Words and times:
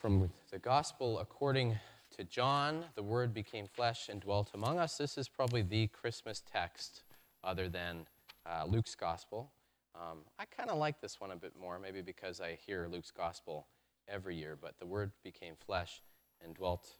From 0.00 0.30
the 0.50 0.58
Gospel 0.58 1.18
according 1.18 1.78
to 2.16 2.24
John, 2.24 2.86
the 2.94 3.02
Word 3.02 3.34
became 3.34 3.66
flesh 3.66 4.08
and 4.08 4.18
dwelt 4.18 4.50
among 4.54 4.78
us. 4.78 4.96
This 4.96 5.18
is 5.18 5.28
probably 5.28 5.60
the 5.60 5.88
Christmas 5.88 6.42
text 6.50 7.02
other 7.44 7.68
than 7.68 8.06
uh, 8.46 8.64
Luke's 8.66 8.94
Gospel. 8.94 9.50
Um, 9.94 10.20
I 10.38 10.46
kind 10.46 10.70
of 10.70 10.78
like 10.78 11.02
this 11.02 11.20
one 11.20 11.32
a 11.32 11.36
bit 11.36 11.52
more, 11.60 11.78
maybe 11.78 12.00
because 12.00 12.40
I 12.40 12.56
hear 12.66 12.88
Luke's 12.90 13.10
Gospel 13.10 13.66
every 14.08 14.36
year, 14.36 14.56
but 14.58 14.78
the 14.78 14.86
Word 14.86 15.12
became 15.22 15.52
flesh 15.66 16.00
and 16.42 16.54
dwelt 16.54 16.94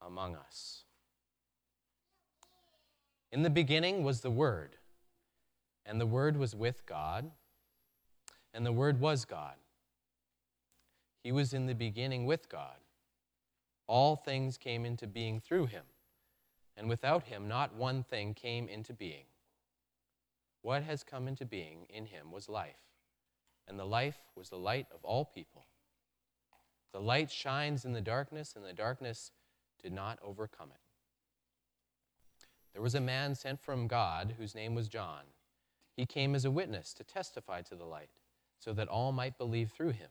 among 0.00 0.36
us. 0.36 0.84
In 3.32 3.42
the 3.42 3.50
beginning 3.50 4.04
was 4.04 4.20
the 4.20 4.30
Word, 4.30 4.76
and 5.84 6.00
the 6.00 6.06
Word 6.06 6.36
was 6.36 6.54
with 6.54 6.86
God, 6.86 7.28
and 8.54 8.64
the 8.64 8.70
Word 8.70 9.00
was 9.00 9.24
God. 9.24 9.56
He 11.26 11.32
was 11.32 11.52
in 11.52 11.66
the 11.66 11.74
beginning 11.74 12.24
with 12.24 12.48
God. 12.48 12.76
All 13.88 14.14
things 14.14 14.56
came 14.56 14.84
into 14.84 15.08
being 15.08 15.40
through 15.40 15.66
him, 15.66 15.82
and 16.76 16.88
without 16.88 17.24
him, 17.24 17.48
not 17.48 17.74
one 17.74 18.04
thing 18.04 18.32
came 18.32 18.68
into 18.68 18.92
being. 18.92 19.24
What 20.62 20.84
has 20.84 21.02
come 21.02 21.26
into 21.26 21.44
being 21.44 21.86
in 21.90 22.06
him 22.06 22.30
was 22.30 22.48
life, 22.48 22.78
and 23.66 23.76
the 23.76 23.84
life 23.84 24.20
was 24.36 24.50
the 24.50 24.56
light 24.56 24.86
of 24.94 25.00
all 25.02 25.24
people. 25.24 25.66
The 26.92 27.00
light 27.00 27.32
shines 27.32 27.84
in 27.84 27.92
the 27.92 28.00
darkness, 28.00 28.54
and 28.54 28.64
the 28.64 28.72
darkness 28.72 29.32
did 29.82 29.92
not 29.92 30.20
overcome 30.22 30.68
it. 30.70 30.80
There 32.72 32.82
was 32.82 32.94
a 32.94 33.00
man 33.00 33.34
sent 33.34 33.60
from 33.60 33.88
God 33.88 34.36
whose 34.38 34.54
name 34.54 34.76
was 34.76 34.86
John. 34.86 35.24
He 35.96 36.06
came 36.06 36.36
as 36.36 36.44
a 36.44 36.52
witness 36.52 36.94
to 36.94 37.02
testify 37.02 37.62
to 37.62 37.74
the 37.74 37.84
light, 37.84 38.10
so 38.60 38.72
that 38.74 38.86
all 38.86 39.10
might 39.10 39.36
believe 39.36 39.72
through 39.72 39.90
him. 39.90 40.10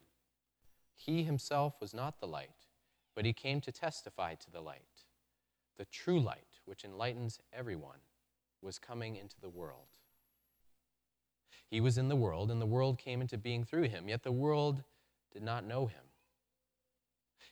He 0.95 1.23
himself 1.23 1.79
was 1.79 1.93
not 1.93 2.19
the 2.19 2.27
light, 2.27 2.67
but 3.15 3.25
he 3.25 3.33
came 3.33 3.61
to 3.61 3.71
testify 3.71 4.35
to 4.35 4.51
the 4.51 4.61
light. 4.61 5.03
The 5.77 5.85
true 5.85 6.19
light, 6.19 6.59
which 6.65 6.83
enlightens 6.83 7.39
everyone, 7.53 7.99
was 8.61 8.79
coming 8.79 9.15
into 9.15 9.39
the 9.39 9.49
world. 9.49 9.87
He 11.69 11.81
was 11.81 11.97
in 11.97 12.07
the 12.07 12.15
world, 12.15 12.49
and 12.49 12.61
the 12.61 12.65
world 12.65 12.97
came 12.97 13.21
into 13.21 13.37
being 13.37 13.65
through 13.65 13.89
him, 13.89 14.07
yet 14.07 14.23
the 14.23 14.31
world 14.31 14.83
did 15.31 15.43
not 15.43 15.65
know 15.65 15.87
him. 15.87 16.03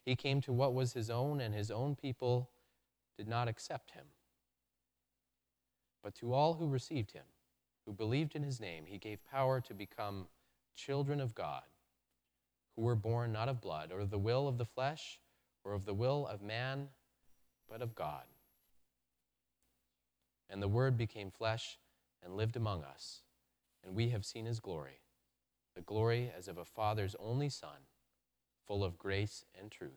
He 0.05 0.15
came 0.15 0.41
to 0.41 0.53
what 0.53 0.73
was 0.73 0.93
his 0.93 1.09
own, 1.09 1.41
and 1.41 1.53
his 1.53 1.69
own 1.69 1.95
people 1.95 2.49
did 3.17 3.27
not 3.27 3.47
accept 3.47 3.91
him. 3.91 4.05
But 6.01 6.15
to 6.15 6.33
all 6.33 6.55
who 6.55 6.67
received 6.67 7.11
him, 7.11 7.25
who 7.85 7.93
believed 7.93 8.35
in 8.35 8.43
his 8.43 8.59
name, 8.59 8.85
he 8.85 8.97
gave 8.97 9.25
power 9.25 9.61
to 9.61 9.73
become 9.73 10.27
children 10.75 11.19
of 11.19 11.35
God 11.35 11.63
who 12.75 12.81
were 12.81 12.95
born 12.95 13.31
not 13.31 13.49
of 13.49 13.61
blood, 13.61 13.91
or 13.91 13.99
of 14.01 14.09
the 14.09 14.17
will 14.17 14.47
of 14.47 14.57
the 14.57 14.65
flesh, 14.65 15.19
or 15.63 15.73
of 15.73 15.85
the 15.85 15.93
will 15.93 16.27
of 16.27 16.41
man, 16.41 16.89
but 17.69 17.81
of 17.81 17.95
God. 17.95 18.23
And 20.49 20.61
the 20.61 20.67
Word 20.67 20.97
became 20.97 21.31
flesh 21.31 21.77
and 22.23 22.35
lived 22.35 22.55
among 22.55 22.83
us, 22.83 23.21
and 23.83 23.95
we 23.95 24.09
have 24.09 24.25
seen 24.25 24.45
his 24.45 24.59
glory, 24.59 25.01
the 25.75 25.81
glory 25.81 26.31
as 26.35 26.47
of 26.47 26.57
a 26.57 26.65
Father's 26.65 27.15
only 27.19 27.49
Son, 27.49 27.87
full 28.65 28.83
of 28.83 28.97
grace 28.97 29.45
and 29.59 29.71
truth. 29.71 29.91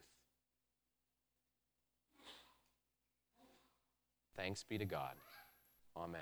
Thanks 4.36 4.62
be 4.62 4.76
to 4.76 4.84
God. 4.84 5.14
Amen. 5.96 6.20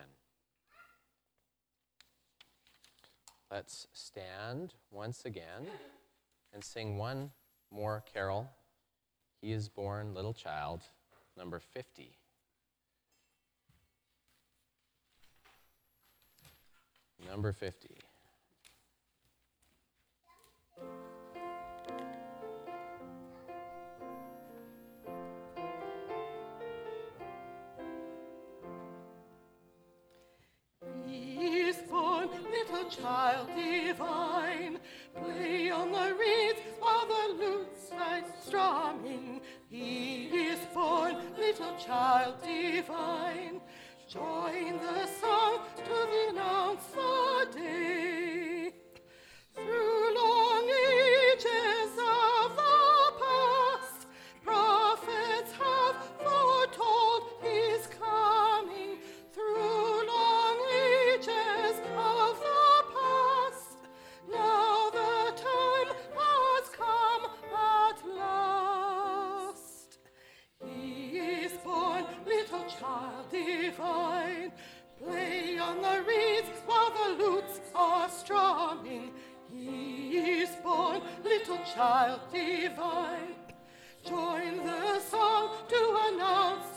Let's 3.51 3.89
stand 3.93 4.75
once 4.91 5.25
again 5.25 5.67
and 6.55 6.63
sing 6.63 6.97
one 6.97 7.33
more 7.73 8.05
carol. 8.13 8.49
He 9.41 9.53
is 9.53 9.69
born, 9.69 10.15
little 10.15 10.33
child, 10.33 10.83
number 11.37 11.59
50. 11.59 12.17
Number 17.29 17.53
50. 17.53 17.89
He 31.07 31.61
is 31.61 31.77
born, 31.91 32.29
little 32.51 32.89
child 32.89 33.49
divine. 33.57 34.79
Play 35.15 35.71
on 35.71 35.93
the 35.93 36.15
reeds 36.19 36.61
while 36.81 37.07
the 37.07 37.35
lutes 37.39 37.91
are 37.93 38.23
strumming. 38.45 39.41
He 39.69 40.27
is 40.27 40.59
born, 40.75 41.17
little 41.39 41.77
child 41.77 42.35
divine. 42.43 43.61
Join 44.09 44.79
the 44.79 45.07
song 45.07 45.61
to 45.77 46.31
announce 46.31 46.87
the 46.87 47.59
day. 47.59 48.14
Child 81.75 82.21
divine. 82.33 83.35
Join 84.07 84.65
the 84.65 85.01
song 85.01 85.51
to 85.69 85.99
announce 86.09 86.74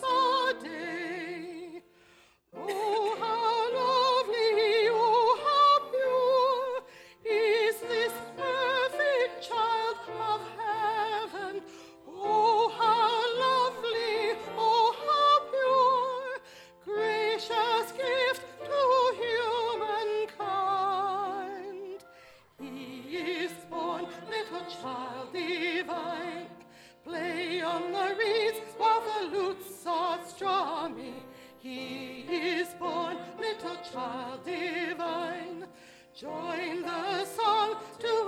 born, 33.60 33.72
little 33.72 33.92
child 33.92 34.46
divine. 34.46 35.68
Join 36.16 36.82
the 36.82 37.26
song 37.26 37.76
to 38.00 38.27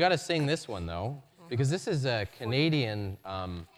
got 0.00 0.08
to 0.08 0.18
sing 0.18 0.46
this 0.46 0.66
one 0.66 0.86
though, 0.86 1.22
because 1.48 1.68
this 1.68 1.86
is 1.86 2.06
a 2.06 2.26
Canadian 2.38 3.18
um, 3.24 3.68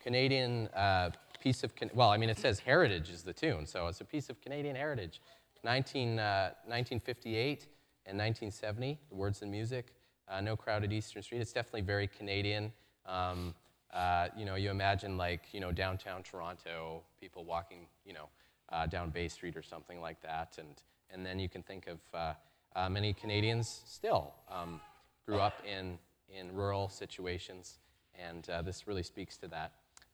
Canadian 0.00 0.68
uh, 0.68 1.10
piece 1.42 1.64
of 1.64 1.72
well, 1.92 2.10
I 2.10 2.16
mean 2.16 2.30
it 2.30 2.38
says 2.38 2.60
heritage 2.60 3.10
is 3.10 3.22
the 3.22 3.32
tune, 3.32 3.66
so 3.66 3.88
it's 3.88 4.00
a 4.00 4.04
piece 4.04 4.30
of 4.30 4.40
Canadian 4.40 4.76
heritage. 4.76 5.20
19, 5.64 6.18
uh, 6.18 6.50
1958 6.66 7.66
and 8.06 8.18
1970, 8.18 8.98
the 9.08 9.14
words 9.14 9.42
and 9.42 9.50
music. 9.50 9.94
Uh, 10.28 10.40
no 10.40 10.56
crowded 10.56 10.92
Eastern 10.92 11.22
Street. 11.22 11.40
It's 11.40 11.52
definitely 11.52 11.82
very 11.82 12.08
Canadian. 12.08 12.72
Um, 13.06 13.54
uh, 13.92 14.28
you 14.36 14.44
know, 14.44 14.54
you 14.54 14.70
imagine 14.70 15.16
like 15.16 15.42
you 15.52 15.60
know 15.60 15.72
downtown 15.72 16.22
Toronto, 16.22 17.02
people 17.20 17.44
walking, 17.44 17.86
you 18.06 18.12
know, 18.12 18.28
uh, 18.70 18.86
down 18.86 19.10
Bay 19.10 19.28
Street 19.28 19.56
or 19.56 19.62
something 19.62 20.00
like 20.00 20.22
that, 20.22 20.58
and 20.58 20.80
and 21.10 21.26
then 21.26 21.40
you 21.40 21.48
can 21.48 21.62
think 21.62 21.88
of 21.88 21.98
uh, 22.14 22.88
many 22.88 23.12
Canadians 23.12 23.82
still 23.84 24.32
um, 24.50 24.80
grew 25.26 25.38
up 25.38 25.54
in 25.66 25.98
in 26.28 26.54
rural 26.54 26.88
situations, 26.88 27.78
and 28.14 28.48
uh, 28.48 28.62
this 28.62 28.86
really 28.86 29.02
speaks 29.02 29.36
to 29.36 29.48
that, 29.48 29.72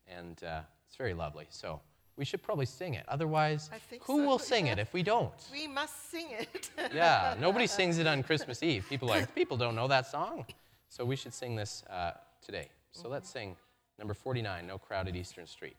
and 0.09 0.43
uh, 0.43 0.61
it's 0.87 0.97
very 0.97 1.15
lovely. 1.15 1.47
So 1.51 1.81
we 2.17 2.25
should 2.25 2.43
probably 2.43 2.67
sing 2.67 2.95
it. 2.95 3.05
Otherwise, 3.09 3.71
who 4.01 4.19
so, 4.19 4.27
will 4.27 4.39
sing 4.39 4.67
it 4.67 4.79
if 4.79 4.93
we 4.93 5.03
don't? 5.03 5.33
we 5.53 5.69
must 5.69 6.11
sing 6.11 6.27
it. 6.31 6.71
Yeah, 6.93 7.37
nobody 7.39 7.67
sings 7.67 7.99
it 7.99 8.07
on 8.07 8.23
Christmas 8.23 8.63
Eve. 8.63 8.87
People 8.89 9.11
are 9.11 9.21
like 9.21 9.35
people 9.35 9.57
don't 9.57 9.75
know 9.77 9.89
that 9.89 10.07
song, 10.07 10.45
so 10.89 11.05
we 11.05 11.17
should 11.17 11.35
sing 11.35 11.55
this 11.55 11.85
uh, 11.91 12.13
today. 12.43 12.69
So 12.93 13.09
let's 13.09 13.29
sing 13.29 13.57
number 13.99 14.15
49, 14.15 14.67
"No 14.67 14.79
Crowded 14.79 15.15
Eastern 15.17 15.47
Street." 15.47 15.77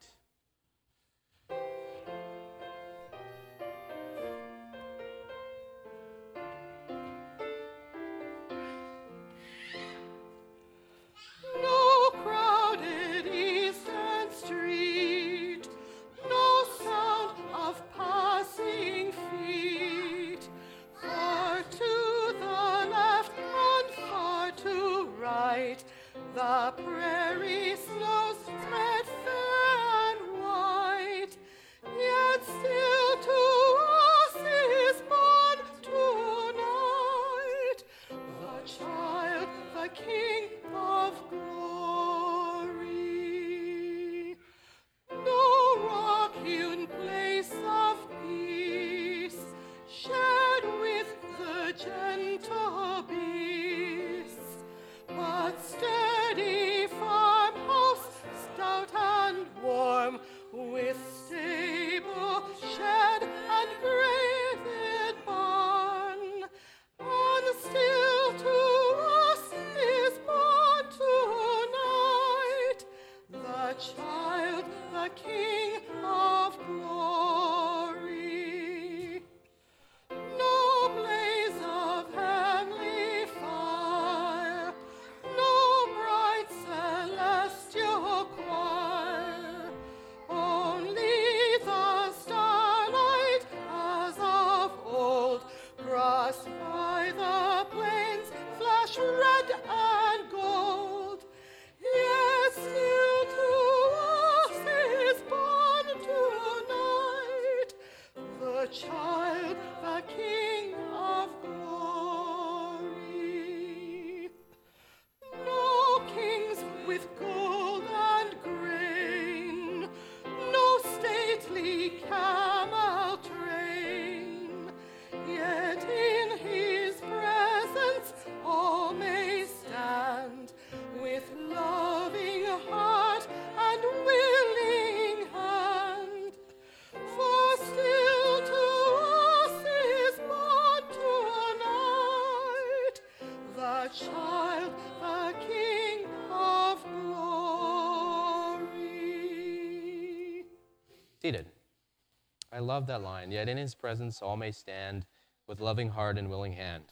Love 152.70 152.86
that 152.86 153.02
line. 153.02 153.32
Yet 153.32 153.50
in 153.50 153.58
his 153.58 153.74
presence 153.74 154.22
all 154.22 154.38
may 154.38 154.52
stand 154.52 155.08
with 155.48 155.60
loving 155.60 155.90
heart 155.90 156.20
and 156.20 156.30
willing 156.30 156.54
hand. 156.54 156.84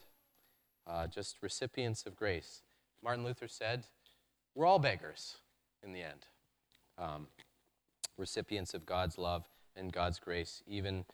Uh, 0.87 1.05
just 1.05 1.37
recipients 1.43 2.07
of 2.07 2.15
grace. 2.15 2.63
Martin 3.03 3.23
Luther 3.23 3.47
said, 3.47 3.85
We're 4.55 4.65
all 4.65 4.79
beggars 4.79 5.37
in 5.83 5.93
the 5.93 6.01
end. 6.01 6.25
Um, 6.97 7.27
recipients 8.17 8.73
of 8.73 8.87
God's 8.87 9.19
love 9.19 9.45
and 9.75 9.93
God's 9.93 10.17
grace, 10.17 10.63
even 10.65 11.05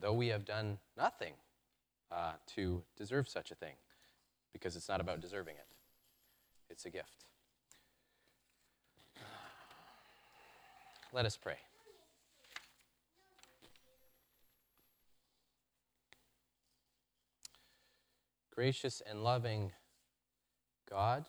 though 0.00 0.12
we 0.12 0.26
have 0.28 0.44
done 0.44 0.78
nothing 0.96 1.34
uh, 2.10 2.32
to 2.56 2.82
deserve 2.96 3.28
such 3.28 3.52
a 3.52 3.54
thing, 3.54 3.74
because 4.52 4.74
it's 4.74 4.88
not 4.88 5.00
about 5.00 5.20
deserving 5.20 5.54
it, 5.54 5.66
it's 6.68 6.84
a 6.86 6.90
gift. 6.90 7.24
Let 11.12 11.24
us 11.24 11.36
pray. 11.36 11.58
Gracious 18.58 19.00
and 19.08 19.22
loving 19.22 19.70
God, 20.90 21.26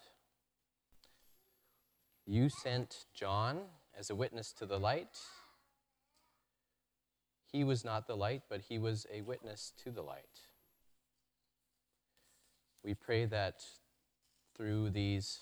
you 2.26 2.50
sent 2.50 3.06
John 3.14 3.60
as 3.96 4.10
a 4.10 4.16
witness 4.16 4.52
to 4.54 4.66
the 4.66 4.80
light. 4.80 5.16
He 7.52 7.64
was 7.64 7.86
not 7.86 8.08
the 8.08 8.18
light, 8.18 8.42
but 8.50 8.62
he 8.62 8.80
was 8.80 9.06
a 9.14 9.22
witness 9.22 9.74
to 9.84 9.92
the 9.92 10.02
light. 10.02 10.40
We 12.84 12.96
pray 12.96 13.26
that 13.26 13.62
through 14.58 14.90
these 14.90 15.42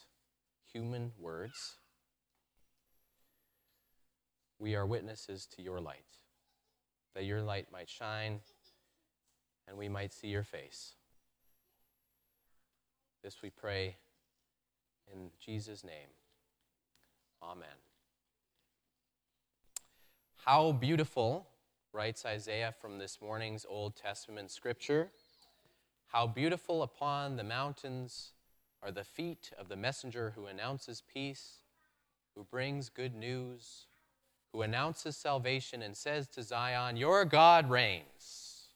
human 0.70 1.14
words, 1.18 1.78
we 4.60 4.76
are 4.76 4.86
witnesses 4.86 5.48
to 5.56 5.62
your 5.62 5.80
light, 5.80 6.18
that 7.16 7.24
your 7.24 7.44
light 7.44 7.68
might 7.72 7.90
shine 7.90 8.42
and 9.70 9.78
we 9.78 9.88
might 9.88 10.12
see 10.12 10.28
your 10.28 10.44
face. 10.44 10.96
This 13.24 13.42
we 13.42 13.50
pray 13.50 13.98
in 15.12 15.32
Jesus' 15.44 15.84
name. 15.84 16.10
Amen. 17.42 17.68
How 20.46 20.72
beautiful, 20.72 21.48
writes 21.92 22.26
Isaiah 22.26 22.74
from 22.80 23.00
this 23.00 23.20
morning's 23.22 23.66
Old 23.68 23.96
Testament 23.96 24.52
scripture, 24.52 25.12
how 26.08 26.28
beautiful 26.28 26.84
upon 26.84 27.36
the 27.36 27.44
mountains 27.44 28.32
are 28.82 28.92
the 28.92 29.04
feet 29.04 29.52
of 29.60 29.68
the 29.68 29.76
messenger 29.76 30.34
who 30.36 30.46
announces 30.46 31.02
peace, 31.02 31.64
who 32.36 32.44
brings 32.44 32.88
good 32.88 33.16
news, 33.16 33.88
who 34.54 34.62
announces 34.62 35.18
salvation 35.18 35.82
and 35.82 35.98
says 35.98 36.28
to 36.28 36.44
Zion, 36.44 36.96
Your 36.96 37.26
God 37.26 37.70
reigns. 37.70 38.70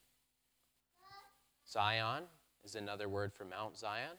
Zion 1.70 2.24
is 2.66 2.76
another 2.76 3.08
word 3.08 3.32
for 3.34 3.46
Mount 3.46 3.78
Zion. 3.78 4.18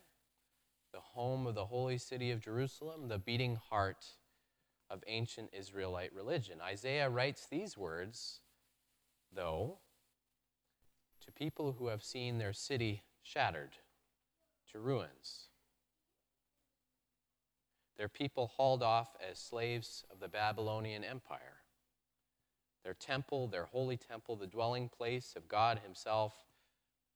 The 0.93 1.01
home 1.01 1.47
of 1.47 1.55
the 1.55 1.67
holy 1.67 1.99
city 1.99 2.31
of 2.31 2.41
Jerusalem, 2.41 3.09
the 3.09 3.19
beating 3.19 3.57
heart 3.57 4.07
of 4.91 5.03
ancient 5.07 5.51
Israelite 5.53 6.15
religion. 6.15 6.59
Isaiah 6.63 7.09
writes 7.09 7.47
these 7.47 7.79
words, 7.79 8.41
though, 9.35 9.79
to 11.25 11.33
people 11.33 11.77
who 11.79 11.89
have 11.89 12.03
seen 12.03 12.39
their 12.39 12.53
city 12.53 13.03
shattered 13.23 13.77
to 14.71 14.79
ruins. 14.79 15.49
Their 17.97 18.09
people 18.09 18.49
hauled 18.57 18.83
off 18.83 19.17
as 19.31 19.39
slaves 19.39 20.05
of 20.11 20.21
the 20.21 20.29
Babylonian 20.29 21.05
Empire. 21.05 21.63
Their 22.85 22.95
temple, 22.95 23.47
their 23.47 23.67
holy 23.67 23.97
temple, 23.97 24.37
the 24.37 24.47
dwelling 24.47 24.89
place 24.89 25.35
of 25.37 25.49
God 25.49 25.81
Himself, 25.85 26.35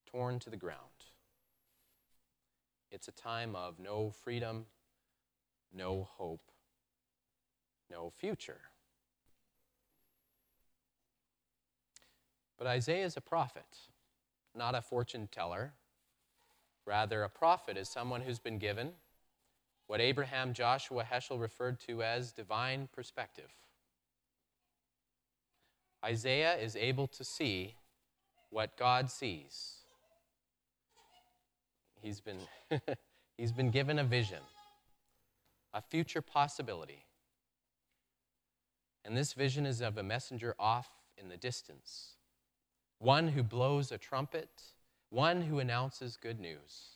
torn 0.06 0.38
to 0.40 0.50
the 0.50 0.56
ground. 0.56 0.95
It's 2.96 3.08
a 3.08 3.12
time 3.12 3.54
of 3.54 3.78
no 3.78 4.08
freedom, 4.08 4.64
no 5.70 6.08
hope, 6.16 6.50
no 7.90 8.10
future. 8.16 8.60
But 12.56 12.66
Isaiah 12.66 13.04
is 13.04 13.14
a 13.14 13.20
prophet, 13.20 13.66
not 14.54 14.74
a 14.74 14.80
fortune 14.80 15.28
teller. 15.30 15.74
Rather, 16.86 17.22
a 17.22 17.28
prophet 17.28 17.76
is 17.76 17.90
someone 17.90 18.22
who's 18.22 18.38
been 18.38 18.56
given 18.56 18.92
what 19.88 20.00
Abraham 20.00 20.54
Joshua 20.54 21.04
Heschel 21.04 21.38
referred 21.38 21.78
to 21.80 22.02
as 22.02 22.32
divine 22.32 22.88
perspective. 22.94 23.52
Isaiah 26.02 26.56
is 26.56 26.76
able 26.76 27.08
to 27.08 27.24
see 27.24 27.74
what 28.48 28.78
God 28.78 29.10
sees. 29.10 29.85
He's 32.06 32.20
been, 32.20 32.38
he's 33.36 33.50
been 33.50 33.72
given 33.72 33.98
a 33.98 34.04
vision, 34.04 34.38
a 35.74 35.82
future 35.82 36.22
possibility. 36.22 37.04
And 39.04 39.16
this 39.16 39.32
vision 39.32 39.66
is 39.66 39.80
of 39.80 39.98
a 39.98 40.04
messenger 40.04 40.54
off 40.56 40.88
in 41.18 41.28
the 41.28 41.36
distance, 41.36 42.12
one 43.00 43.26
who 43.26 43.42
blows 43.42 43.90
a 43.90 43.98
trumpet, 43.98 44.48
one 45.10 45.42
who 45.42 45.58
announces 45.58 46.16
good 46.16 46.38
news, 46.38 46.90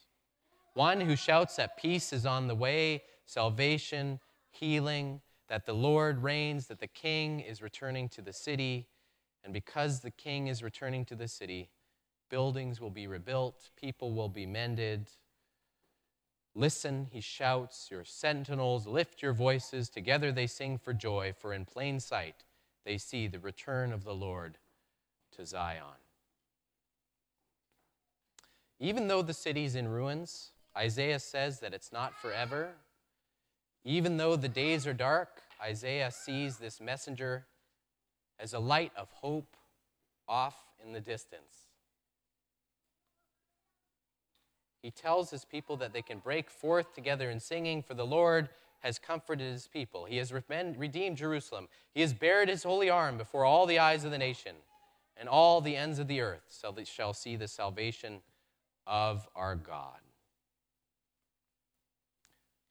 one 0.75 1.01
who 1.01 1.17
shouts 1.17 1.57
that 1.57 1.77
peace 1.77 2.13
is 2.13 2.25
on 2.25 2.47
the 2.47 2.55
way, 2.55 3.03
salvation, 3.27 4.21
healing, 4.49 5.23
that 5.49 5.67
the 5.67 5.75
Lord 5.75 6.23
reigns, 6.23 6.69
that 6.69 6.79
the 6.79 6.87
king 6.87 7.41
is 7.41 7.61
returning 7.61 8.09
to 8.11 8.23
the 8.23 8.33
city. 8.33 8.87
And 9.43 9.53
because 9.53 10.03
the 10.03 10.13
king 10.13 10.47
is 10.47 10.63
returning 10.63 11.05
to 11.07 11.17
the 11.17 11.27
city, 11.27 11.69
buildings 12.31 12.81
will 12.81 12.91
be 12.91 13.07
rebuilt, 13.07 13.71
people 13.79 14.13
will 14.13 14.29
be 14.29 14.47
mended. 14.47 15.11
Listen, 16.55 17.09
he 17.13 17.21
shouts, 17.21 17.89
your 17.91 18.05
sentinels, 18.05 18.87
lift 18.87 19.23
your 19.23 19.33
voices. 19.33 19.89
Together 19.89 20.33
they 20.33 20.47
sing 20.47 20.79
for 20.79 20.93
joy, 20.93 21.35
for 21.39 21.53
in 21.53 21.65
plain 21.65 22.01
sight 22.01 22.45
they 22.85 22.97
see 22.97 23.27
the 23.27 23.39
return 23.39 23.93
of 23.93 24.05
the 24.05 24.15
Lord 24.15 24.59
to 25.37 25.45
Zion. 25.45 26.01
Even 28.79 29.09
though 29.09 29.23
the 29.23 29.35
city's 29.35 29.75
in 29.75 29.89
ruins, 29.89 30.53
Isaiah 30.77 31.19
says 31.19 31.61
that 31.61 31.75
it's 31.75 31.93
not 31.93 32.15
forever. 32.15 32.71
Even 33.85 34.17
though 34.17 34.37
the 34.37 34.49
days 34.49 34.87
are 34.87 34.95
dark, 34.95 35.43
Isaiah 35.63 36.11
sees 36.11 36.57
this 36.57 36.81
messenger 36.81 37.47
as 38.39 38.55
a 38.55 38.59
light 38.59 38.93
of 38.97 39.11
hope 39.11 39.57
off 40.27 40.57
in 40.85 40.93
the 40.93 41.01
distance. 41.01 41.60
He 44.83 44.91
tells 44.91 45.31
his 45.31 45.45
people 45.45 45.77
that 45.77 45.93
they 45.93 46.03
can 46.03 46.19
break 46.19 46.51
forth 46.51 46.95
together 46.95 47.31
in 47.31 47.41
singing, 47.41 47.83
for 47.83 47.95
the 47.95 48.07
Lord 48.07 48.49
has 48.81 48.99
comforted 48.99 49.53
his 49.53 49.67
people. 49.67 50.07
He 50.07 50.17
has 50.17 50.33
redeemed 50.33 51.17
Jerusalem. 51.19 51.69
He 51.93 52.01
has 52.01 52.15
bared 52.15 52.49
his 52.49 52.63
holy 52.63 52.89
arm 52.89 53.19
before 53.19 53.45
all 53.45 53.67
the 53.67 53.79
eyes 53.79 54.05
of 54.05 54.11
the 54.11 54.17
nation, 54.19 54.57
and 55.19 55.29
all 55.29 55.61
the 55.61 55.77
ends 55.77 55.99
of 55.99 56.09
the 56.09 56.23
earth 56.23 56.63
shall 56.85 57.13
see 57.13 57.37
the 57.37 57.47
salvation 57.47 58.21
of 58.87 59.29
our 59.37 59.55
God. 59.55 60.01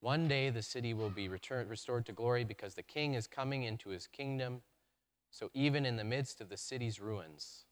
One 0.02 0.28
day 0.28 0.50
the 0.50 0.64
city 0.64 0.94
will 0.94 1.10
be 1.12 1.28
returned, 1.28 1.70
restored 1.70 2.06
to 2.08 2.12
glory 2.14 2.44
because 2.44 2.74
the 2.74 2.82
king 2.82 3.14
is 3.14 3.28
coming 3.28 3.64
into 3.64 3.90
his 3.90 4.08
kingdom. 4.08 4.62
So 5.30 5.52
even 5.54 5.86
in 5.86 5.98
the 5.98 6.04
midst 6.04 6.42
of 6.42 6.50
the 6.50 6.58
city's 6.58 7.00
ruins, 7.00 7.66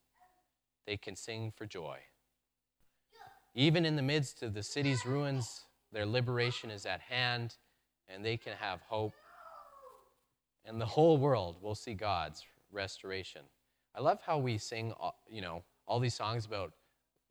they 0.85 0.97
can 0.97 1.15
sing 1.15 1.51
for 1.55 1.65
joy. 1.65 1.99
Even 3.57 3.85
in 3.85 3.95
the 3.95 4.03
midst 4.03 4.43
of 4.43 4.53
the 4.53 4.61
city's 4.61 5.03
ruins, 5.03 5.61
their 5.91 6.05
liberation 6.05 6.69
is 6.69 6.85
at 6.85 7.01
hand 7.01 7.55
and 8.07 8.23
they 8.23 8.37
can 8.37 8.53
have 8.59 8.81
hope. 8.81 9.15
And 10.63 10.79
the 10.79 10.85
whole 10.85 11.17
world 11.17 11.55
will 11.59 11.73
see 11.73 11.95
God's 11.95 12.45
restoration. 12.71 13.41
I 13.95 14.01
love 14.01 14.19
how 14.23 14.37
we 14.37 14.59
sing, 14.59 14.93
uh, 15.01 15.09
you 15.27 15.41
know, 15.41 15.63
all 15.87 15.99
these 15.99 16.13
songs 16.13 16.45
about 16.45 16.71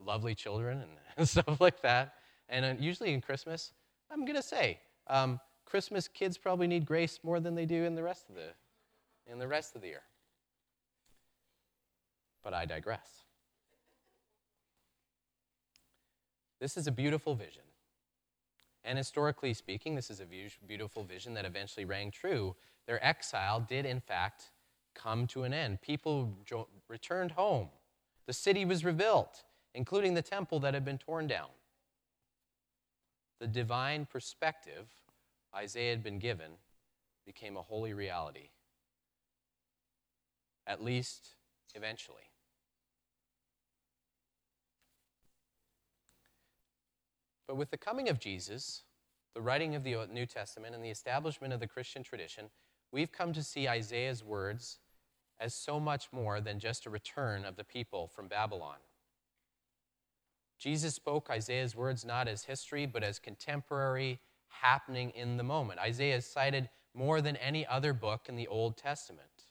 lovely 0.01 0.35
children 0.35 0.83
and 1.17 1.29
stuff 1.29 1.61
like 1.61 1.81
that. 1.83 2.15
And 2.49 2.65
uh, 2.65 2.75
usually 2.81 3.15
in 3.15 3.21
Christmas, 3.21 3.71
I'm 4.11 4.25
going 4.25 4.35
to 4.35 4.43
say, 4.43 4.81
um, 5.07 5.39
Christmas 5.65 6.09
kids 6.09 6.37
probably 6.37 6.67
need 6.67 6.87
grace 6.87 7.21
more 7.23 7.39
than 7.39 7.55
they 7.55 7.67
do 7.67 7.85
in 7.85 7.95
the 7.95 8.03
rest 8.03 8.29
of 8.29 8.35
the 8.35 8.49
in 9.31 9.39
the 9.39 9.47
rest 9.47 9.77
of 9.77 9.81
the 9.81 9.89
year. 9.89 10.03
But 12.43 12.53
I 12.53 12.65
digress. 12.65 13.26
This 16.61 16.77
is 16.77 16.87
a 16.87 16.93
beautiful 16.93 17.35
vision. 17.35 17.63
And 18.85 18.97
historically 18.97 19.53
speaking, 19.53 19.95
this 19.95 20.11
is 20.11 20.21
a 20.21 20.27
beautiful 20.67 21.05
vision 21.05 21.35
that 21.35 21.45
eventually 21.45 21.85
rang 21.85 22.11
true. 22.11 22.55
Their 22.87 23.05
exile 23.05 23.61
did, 23.61 23.85
in 23.85 24.01
fact, 24.01 24.51
come 24.95 25.27
to 25.29 25.43
an 25.43 25.53
end. 25.53 25.83
People 25.83 26.39
returned 26.89 27.33
home. 27.33 27.69
The 28.27 28.33
city 28.33 28.65
was 28.65 28.85
rebuilt, 28.85 29.43
including 29.75 30.15
the 30.15 30.23
temple 30.23 30.61
that 30.61 30.73
had 30.73 30.85
been 30.85 30.99
torn 30.99 31.27
down. 31.27 31.49
The 33.41 33.49
divine 33.49 34.07
perspective 34.07 34.87
Isaiah 35.55 35.91
had 35.91 36.03
been 36.03 36.19
given 36.19 36.53
became 37.27 37.57
a 37.57 37.63
holy 37.63 37.93
reality, 37.93 38.51
at 40.67 40.83
least 40.83 41.35
eventually. 41.75 42.31
But 47.47 47.57
with 47.57 47.71
the 47.71 47.79
coming 47.79 48.09
of 48.09 48.19
Jesus, 48.19 48.83
the 49.35 49.41
writing 49.41 49.75
of 49.75 49.85
the 49.85 50.07
New 50.13 50.27
Testament, 50.27 50.75
and 50.75 50.85
the 50.85 50.91
establishment 50.91 51.53
of 51.53 51.61
the 51.61 51.67
Christian 51.67 52.03
tradition, 52.03 52.51
we've 52.91 53.13
come 53.13 53.33
to 53.33 53.43
see 53.43 53.69
Isaiah's 53.69 54.25
words 54.25 54.79
as 55.39 55.55
so 55.55 55.79
much 55.79 56.09
more 56.13 56.41
than 56.41 56.59
just 56.59 56.87
a 56.87 56.91
return 56.91 57.45
of 57.45 57.57
the 57.57 57.65
people 57.65 58.09
from 58.09 58.29
Babylon. 58.29 58.79
Jesus 60.59 60.95
spoke 60.95 61.29
Isaiah's 61.31 61.77
words 61.77 62.05
not 62.05 62.29
as 62.29 62.45
history, 62.45 62.87
but 62.87 63.05
as 63.05 63.19
contemporary 63.19 64.21
happening 64.49 65.11
in 65.11 65.37
the 65.37 65.43
moment. 65.43 65.79
Isaiah 65.79 66.17
is 66.17 66.25
cited 66.25 66.71
more 66.95 67.21
than 67.21 67.37
any 67.37 67.67
other 67.67 67.93
book 67.93 68.27
in 68.29 68.37
the 68.37 68.49
Old 68.49 68.79
Testament. 68.79 69.45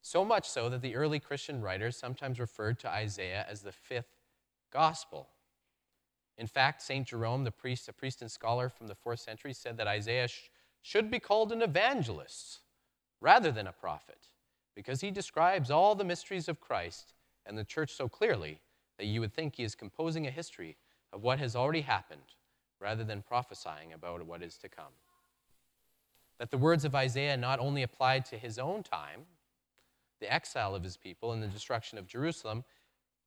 So 0.00 0.24
much 0.24 0.48
so 0.50 0.68
that 0.68 0.82
the 0.82 0.96
early 0.96 1.20
Christian 1.20 1.60
writers 1.60 1.96
sometimes 1.96 2.40
referred 2.40 2.80
to 2.80 2.90
Isaiah 2.90 3.46
as 3.48 3.62
the 3.62 3.70
fifth 3.70 4.16
gospel. 4.72 5.28
In 6.38 6.46
fact, 6.46 6.82
St. 6.82 7.06
Jerome, 7.06 7.44
the 7.44 7.50
priest, 7.50 7.88
a 7.88 7.92
priest 7.92 8.22
and 8.22 8.30
scholar 8.30 8.68
from 8.68 8.88
the 8.88 8.94
fourth 8.94 9.20
century, 9.20 9.52
said 9.52 9.76
that 9.76 9.86
Isaiah 9.86 10.28
sh- 10.28 10.50
should 10.80 11.10
be 11.10 11.20
called 11.20 11.52
an 11.52 11.62
evangelist 11.62 12.60
rather 13.20 13.52
than 13.52 13.66
a 13.66 13.72
prophet 13.72 14.28
because 14.74 15.00
he 15.00 15.10
describes 15.10 15.70
all 15.70 15.94
the 15.94 16.04
mysteries 16.04 16.48
of 16.48 16.60
Christ 16.60 17.14
and 17.46 17.56
the 17.56 17.64
church 17.64 17.92
so 17.92 18.08
clearly 18.08 18.60
that 18.98 19.06
you 19.06 19.20
would 19.20 19.34
think 19.34 19.56
he 19.56 19.64
is 19.64 19.74
composing 19.74 20.26
a 20.26 20.30
history 20.30 20.76
of 21.12 21.22
what 21.22 21.38
has 21.38 21.54
already 21.54 21.82
happened 21.82 22.36
rather 22.80 23.04
than 23.04 23.22
prophesying 23.22 23.92
about 23.92 24.26
what 24.26 24.42
is 24.42 24.56
to 24.58 24.68
come. 24.68 24.92
That 26.38 26.50
the 26.50 26.58
words 26.58 26.84
of 26.84 26.94
Isaiah 26.94 27.36
not 27.36 27.60
only 27.60 27.82
applied 27.82 28.24
to 28.26 28.38
his 28.38 28.58
own 28.58 28.82
time, 28.82 29.26
the 30.20 30.32
exile 30.32 30.74
of 30.74 30.82
his 30.82 30.96
people 30.96 31.32
and 31.32 31.42
the 31.42 31.48
destruction 31.48 31.98
of 31.98 32.06
Jerusalem, 32.06 32.64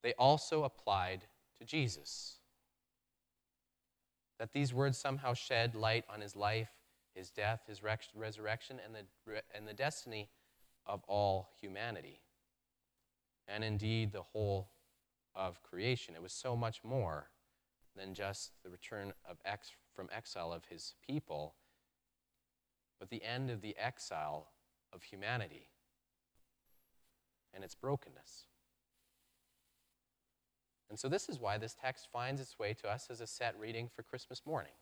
they 0.01 0.13
also 0.13 0.63
applied 0.63 1.25
to 1.59 1.65
Jesus. 1.65 2.34
That 4.39 4.53
these 4.53 4.73
words 4.73 4.97
somehow 4.97 5.33
shed 5.33 5.75
light 5.75 6.03
on 6.09 6.21
his 6.21 6.35
life, 6.35 6.69
his 7.13 7.29
death, 7.29 7.61
his 7.67 7.81
resurrection, 7.81 8.79
and 8.83 8.93
the, 8.93 9.41
and 9.55 9.67
the 9.67 9.73
destiny 9.73 10.29
of 10.85 11.03
all 11.07 11.49
humanity, 11.59 12.21
and 13.47 13.63
indeed 13.63 14.11
the 14.11 14.21
whole 14.21 14.69
of 15.33 15.63
creation. 15.63 16.15
It 16.15 16.21
was 16.21 16.33
so 16.33 16.55
much 16.55 16.83
more 16.83 17.29
than 17.95 18.13
just 18.13 18.51
the 18.63 18.69
return 18.69 19.13
of 19.29 19.37
ex, 19.45 19.71
from 19.95 20.09
exile 20.15 20.51
of 20.51 20.65
his 20.65 20.95
people, 21.05 21.55
but 22.99 23.09
the 23.09 23.23
end 23.23 23.49
of 23.49 23.61
the 23.61 23.75
exile 23.77 24.49
of 24.91 25.03
humanity 25.03 25.69
and 27.53 27.63
its 27.63 27.75
brokenness. 27.75 28.47
And 30.89 30.99
so, 30.99 31.09
this 31.09 31.29
is 31.29 31.39
why 31.39 31.57
this 31.57 31.75
text 31.79 32.07
finds 32.11 32.39
its 32.39 32.59
way 32.59 32.73
to 32.75 32.87
us 32.87 33.07
as 33.09 33.21
a 33.21 33.27
set 33.27 33.55
reading 33.59 33.89
for 33.93 34.03
Christmas 34.03 34.41
morning. 34.45 34.73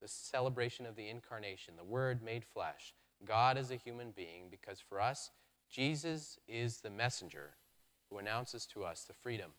The 0.00 0.08
celebration 0.08 0.86
of 0.86 0.94
the 0.94 1.08
incarnation, 1.08 1.74
the 1.76 1.84
Word 1.84 2.22
made 2.22 2.44
flesh, 2.44 2.94
God 3.24 3.56
as 3.56 3.70
a 3.70 3.76
human 3.76 4.12
being, 4.12 4.48
because 4.50 4.80
for 4.80 5.00
us, 5.00 5.30
Jesus 5.68 6.38
is 6.46 6.78
the 6.78 6.90
messenger 6.90 7.54
who 8.10 8.18
announces 8.18 8.66
to 8.66 8.84
us 8.84 9.02
the 9.02 9.14
freedom 9.14 9.50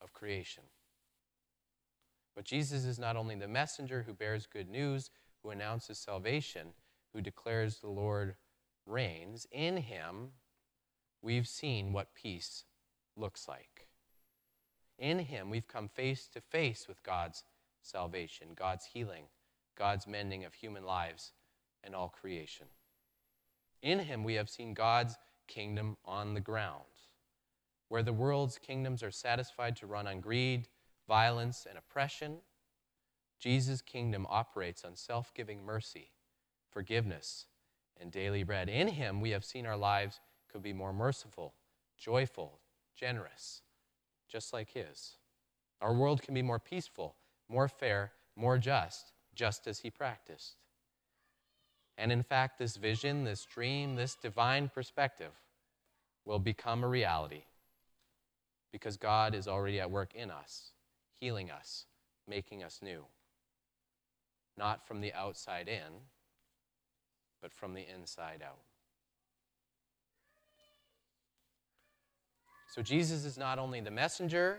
of 0.00 0.12
creation. 0.12 0.64
But 2.34 2.44
Jesus 2.44 2.84
is 2.84 2.98
not 2.98 3.16
only 3.16 3.34
the 3.34 3.48
messenger 3.48 4.04
who 4.06 4.12
bears 4.12 4.46
good 4.46 4.68
news, 4.68 5.10
who 5.42 5.50
announces 5.50 5.98
salvation, 5.98 6.68
who 7.12 7.20
declares 7.20 7.78
the 7.78 7.88
Lord 7.88 8.34
reigns. 8.84 9.46
In 9.50 9.78
him, 9.78 10.32
we've 11.22 11.48
seen 11.48 11.92
what 11.92 12.14
peace 12.14 12.64
looks 13.16 13.48
like. 13.48 13.85
In 14.98 15.18
him, 15.18 15.50
we've 15.50 15.68
come 15.68 15.88
face 15.88 16.26
to 16.28 16.40
face 16.40 16.86
with 16.88 17.02
God's 17.02 17.44
salvation, 17.82 18.48
God's 18.54 18.86
healing, 18.86 19.24
God's 19.76 20.06
mending 20.06 20.44
of 20.44 20.54
human 20.54 20.84
lives 20.84 21.32
and 21.84 21.94
all 21.94 22.08
creation. 22.08 22.66
In 23.82 24.00
him, 24.00 24.24
we 24.24 24.34
have 24.34 24.48
seen 24.48 24.74
God's 24.74 25.16
kingdom 25.46 25.96
on 26.04 26.34
the 26.34 26.40
ground, 26.40 26.84
where 27.88 28.02
the 28.02 28.12
world's 28.12 28.58
kingdoms 28.58 29.02
are 29.02 29.10
satisfied 29.10 29.76
to 29.76 29.86
run 29.86 30.06
on 30.06 30.20
greed, 30.20 30.68
violence, 31.06 31.66
and 31.68 31.78
oppression. 31.78 32.38
Jesus' 33.38 33.82
kingdom 33.82 34.26
operates 34.28 34.84
on 34.84 34.96
self 34.96 35.32
giving 35.34 35.64
mercy, 35.64 36.10
forgiveness, 36.70 37.46
and 38.00 38.10
daily 38.10 38.42
bread. 38.42 38.68
In 38.68 38.88
him, 38.88 39.20
we 39.20 39.30
have 39.30 39.44
seen 39.44 39.66
our 39.66 39.76
lives 39.76 40.20
could 40.50 40.62
be 40.62 40.72
more 40.72 40.92
merciful, 40.92 41.54
joyful, 41.98 42.60
generous, 42.96 43.62
just 44.28 44.52
like 44.52 44.70
his. 44.70 45.16
Our 45.80 45.94
world 45.94 46.22
can 46.22 46.34
be 46.34 46.42
more 46.42 46.58
peaceful, 46.58 47.16
more 47.48 47.68
fair, 47.68 48.12
more 48.34 48.58
just, 48.58 49.12
just 49.34 49.66
as 49.66 49.80
he 49.80 49.90
practiced. 49.90 50.56
And 51.98 52.12
in 52.12 52.22
fact, 52.22 52.58
this 52.58 52.76
vision, 52.76 53.24
this 53.24 53.44
dream, 53.44 53.94
this 53.94 54.14
divine 54.14 54.68
perspective 54.68 55.32
will 56.24 56.38
become 56.38 56.84
a 56.84 56.88
reality 56.88 57.44
because 58.72 58.96
God 58.96 59.34
is 59.34 59.48
already 59.48 59.80
at 59.80 59.90
work 59.90 60.14
in 60.14 60.30
us, 60.30 60.72
healing 61.20 61.50
us, 61.50 61.86
making 62.28 62.62
us 62.62 62.80
new. 62.82 63.04
Not 64.58 64.86
from 64.86 65.00
the 65.00 65.12
outside 65.14 65.68
in, 65.68 66.02
but 67.40 67.52
from 67.52 67.74
the 67.74 67.86
inside 67.94 68.42
out. 68.44 68.65
So 72.66 72.82
Jesus 72.82 73.24
is 73.24 73.38
not 73.38 73.58
only 73.58 73.80
the 73.80 73.90
messenger, 73.90 74.58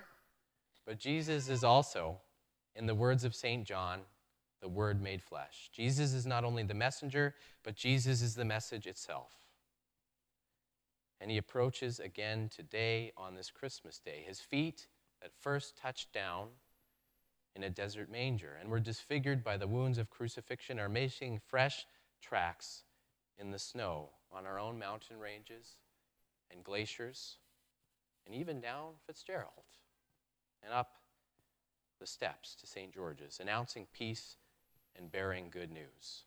but 0.86 0.98
Jesus 0.98 1.50
is 1.50 1.64
also, 1.64 2.18
in 2.76 2.86
the 2.86 2.96
words 2.96 3.24
of 3.24 3.36
St. 3.36 3.66
John, 3.66 4.02
the 4.62 4.70
Word 4.70 5.02
made 5.02 5.22
flesh. 5.22 5.70
Jesus 5.72 6.14
is 6.14 6.26
not 6.26 6.44
only 6.44 6.64
the 6.64 6.74
messenger, 6.74 7.36
but 7.64 7.76
Jesus 7.76 8.22
is 8.22 8.36
the 8.36 8.46
message 8.46 8.88
itself. 8.88 9.32
And 11.20 11.30
he 11.30 11.38
approaches 11.38 12.00
again 12.00 12.50
today 12.50 13.12
on 13.18 13.36
this 13.36 13.52
Christmas 13.52 14.00
day. 14.00 14.24
His 14.26 14.40
feet 14.40 14.88
at 15.24 15.32
first 15.42 15.78
touched 15.78 16.14
down 16.14 16.48
in 17.56 17.64
a 17.64 17.70
desert 17.70 18.10
manger 18.10 18.58
and 18.62 18.70
were 18.70 18.80
disfigured 18.80 19.44
by 19.44 19.58
the 19.58 19.68
wounds 19.68 19.98
of 19.98 20.10
crucifixion, 20.10 20.80
are 20.80 20.88
making 20.88 21.40
fresh 21.40 21.86
tracks 22.22 22.84
in 23.38 23.52
the 23.52 23.60
snow 23.60 24.10
on 24.32 24.46
our 24.46 24.60
own 24.60 24.78
mountain 24.78 25.20
ranges 25.20 25.78
and 26.52 26.64
glaciers, 26.64 27.38
and 28.28 28.36
even 28.36 28.60
down 28.60 28.92
Fitzgerald 29.06 29.64
and 30.62 30.74
up 30.74 30.92
the 32.00 32.06
steps 32.06 32.56
to 32.56 32.68
St. 32.68 32.94
George's, 32.94 33.40
announcing 33.40 33.88
peace 33.94 34.36
and 34.96 35.12
bearing 35.12 35.48
good 35.50 35.72
news. 35.72 36.26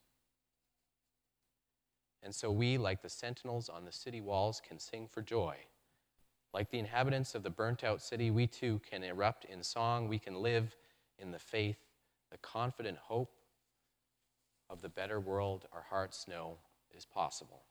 And 2.23 2.35
so 2.35 2.51
we, 2.51 2.77
like 2.77 3.03
the 3.03 3.09
sentinels 3.09 3.69
on 3.69 3.85
the 3.85 3.93
city 3.93 4.21
walls, 4.21 4.61
can 4.67 4.79
sing 4.79 5.09
for 5.11 5.23
joy. 5.23 5.57
Like 6.53 6.71
the 6.71 6.79
inhabitants 6.79 7.35
of 7.35 7.43
the 7.43 7.51
burnt 7.51 7.85
out 7.85 8.03
city, 8.03 8.31
we 8.31 8.47
too 8.47 8.81
can 8.89 9.05
erupt 9.05 9.45
in 9.45 9.63
song. 9.63 10.09
We 10.09 10.19
can 10.19 10.35
live 10.35 10.77
in 11.19 11.31
the 11.31 11.39
faith, 11.39 11.79
the 12.31 12.39
confident 12.39 12.99
hope 12.99 13.33
of 14.69 14.83
the 14.83 14.89
better 14.89 15.21
world 15.21 15.67
our 15.73 15.85
hearts 15.89 16.27
know 16.29 16.59
is 16.97 17.05
possible. 17.05 17.63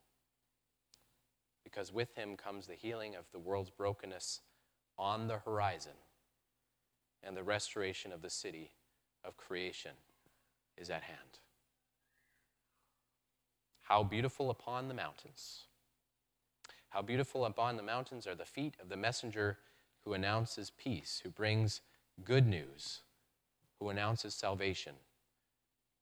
Because 1.70 1.92
with 1.92 2.14
him 2.14 2.36
comes 2.36 2.66
the 2.66 2.74
healing 2.74 3.14
of 3.14 3.24
the 3.32 3.38
world's 3.38 3.70
brokenness 3.70 4.40
on 4.98 5.28
the 5.28 5.38
horizon, 5.38 5.92
and 7.22 7.36
the 7.36 7.42
restoration 7.42 8.12
of 8.12 8.22
the 8.22 8.30
city 8.30 8.72
of 9.24 9.36
creation 9.36 9.92
is 10.76 10.90
at 10.90 11.02
hand. 11.02 11.38
How 13.82 14.02
beautiful 14.02 14.50
upon 14.50 14.88
the 14.88 14.94
mountains! 14.94 15.64
How 16.90 17.02
beautiful 17.02 17.44
upon 17.44 17.76
the 17.76 17.82
mountains 17.84 18.26
are 18.26 18.34
the 18.34 18.44
feet 18.44 18.74
of 18.82 18.88
the 18.88 18.96
messenger 18.96 19.58
who 20.04 20.12
announces 20.12 20.70
peace, 20.70 21.20
who 21.22 21.30
brings 21.30 21.82
good 22.24 22.46
news, 22.46 23.02
who 23.78 23.90
announces 23.90 24.34
salvation, 24.34 24.94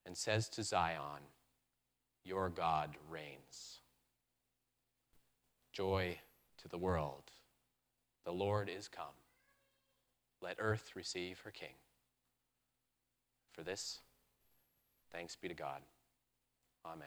and 0.07 0.17
says 0.17 0.49
to 0.49 0.63
Zion, 0.63 1.23
Your 2.25 2.49
God 2.49 2.97
reigns. 3.11 3.78
Joy 5.79 6.19
to 6.61 6.67
the 6.67 6.77
world. 6.77 7.31
The 8.25 8.33
Lord 8.33 8.69
is 8.69 8.89
come. 8.89 9.15
Let 10.43 10.57
earth 10.59 10.91
receive 10.97 11.39
her 11.45 11.53
King. 11.53 11.77
For 13.53 13.63
this, 13.63 14.01
thanks 15.13 15.37
be 15.37 15.47
to 15.47 15.55
God. 15.55 15.83
Amen. 16.85 17.07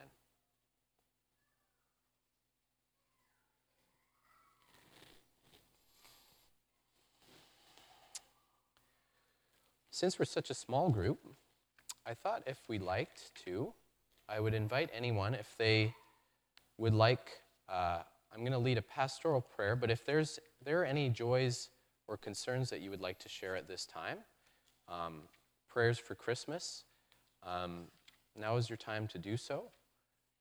Since 9.90 10.18
we're 10.18 10.24
such 10.24 10.50
a 10.50 10.54
small 10.54 10.88
group, 10.88 11.20
I 12.06 12.14
thought 12.14 12.44
if 12.48 12.60
we 12.70 12.80
liked 12.80 13.36
to, 13.44 13.74
I 14.30 14.40
would 14.40 14.54
invite 14.54 14.90
anyone 14.94 15.34
if 15.34 15.58
they 15.58 15.94
would 16.78 16.94
like. 16.94 17.42
Uh, 17.68 18.04
I'm 18.34 18.40
going 18.40 18.54
to 18.54 18.58
lead 18.58 18.78
a 18.78 18.82
pastoral 18.82 19.42
prayer, 19.42 19.76
but 19.76 19.92
if 19.92 20.06
there's 20.06 20.40
there 20.64 20.82
are 20.82 20.86
any 20.86 21.10
joys 21.10 21.70
or 22.08 22.18
concerns 22.18 22.70
that 22.70 22.82
you 22.82 22.90
would 22.90 23.02
like 23.02 23.20
to 23.20 23.30
share 23.30 23.56
at 23.56 23.68
this 23.68 23.86
time, 23.86 24.20
um, 24.88 25.24
prayers 25.70 26.00
for 26.00 26.16
Christmas, 26.16 26.86
um, 27.44 27.88
now 28.38 28.58
is 28.58 28.70
your 28.70 28.78
time 28.78 29.08
to 29.08 29.18
do 29.18 29.36
so. 29.36 29.66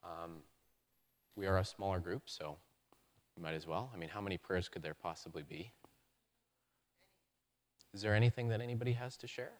Um, 0.04 0.42
we 1.36 1.46
are 1.46 1.58
a 1.58 1.64
smaller 1.64 1.98
group, 1.98 2.22
so 2.26 2.56
you 3.36 3.42
might 3.42 3.54
as 3.54 3.66
well. 3.66 3.90
I 3.94 3.96
mean, 3.96 4.08
how 4.08 4.20
many 4.20 4.38
prayers 4.38 4.68
could 4.68 4.82
there 4.82 4.94
possibly 4.94 5.42
be? 5.42 5.72
Is 7.92 8.02
there 8.02 8.14
anything 8.14 8.48
that 8.48 8.60
anybody 8.60 8.92
has 8.92 9.16
to 9.18 9.26
share? 9.26 9.52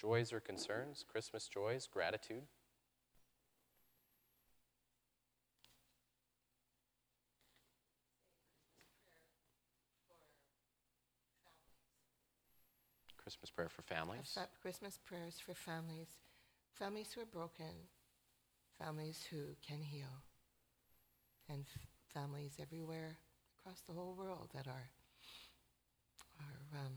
Joys 0.00 0.32
or 0.32 0.40
concerns? 0.40 1.04
Christmas 1.08 1.48
joys? 1.48 1.88
Gratitude? 1.92 2.42
Christmas 13.26 13.50
prayer 13.50 13.68
for 13.68 13.82
families. 13.82 14.38
Christmas 14.62 15.00
prayers 15.04 15.40
for 15.44 15.52
families, 15.52 16.06
families 16.78 17.08
who 17.12 17.22
are 17.22 17.26
broken, 17.26 17.90
families 18.78 19.26
who 19.28 19.56
can 19.66 19.82
heal, 19.82 20.22
and 21.48 21.62
f- 21.62 21.82
families 22.14 22.52
everywhere 22.62 23.18
across 23.58 23.80
the 23.80 23.92
whole 23.92 24.14
world 24.16 24.50
that 24.54 24.68
are 24.68 24.90
are 26.38 26.78
um, 26.78 26.92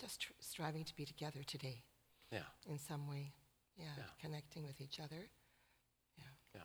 just 0.00 0.20
tr- 0.20 0.32
striving 0.38 0.84
to 0.84 0.94
be 0.94 1.04
together 1.04 1.40
today. 1.44 1.82
Yeah. 2.30 2.46
In 2.70 2.78
some 2.78 3.08
way, 3.08 3.32
yeah, 3.76 3.86
yeah. 3.96 4.04
connecting 4.22 4.64
with 4.64 4.80
each 4.80 5.00
other. 5.00 5.26
Yeah. 6.16 6.24
Yeah. 6.54 6.60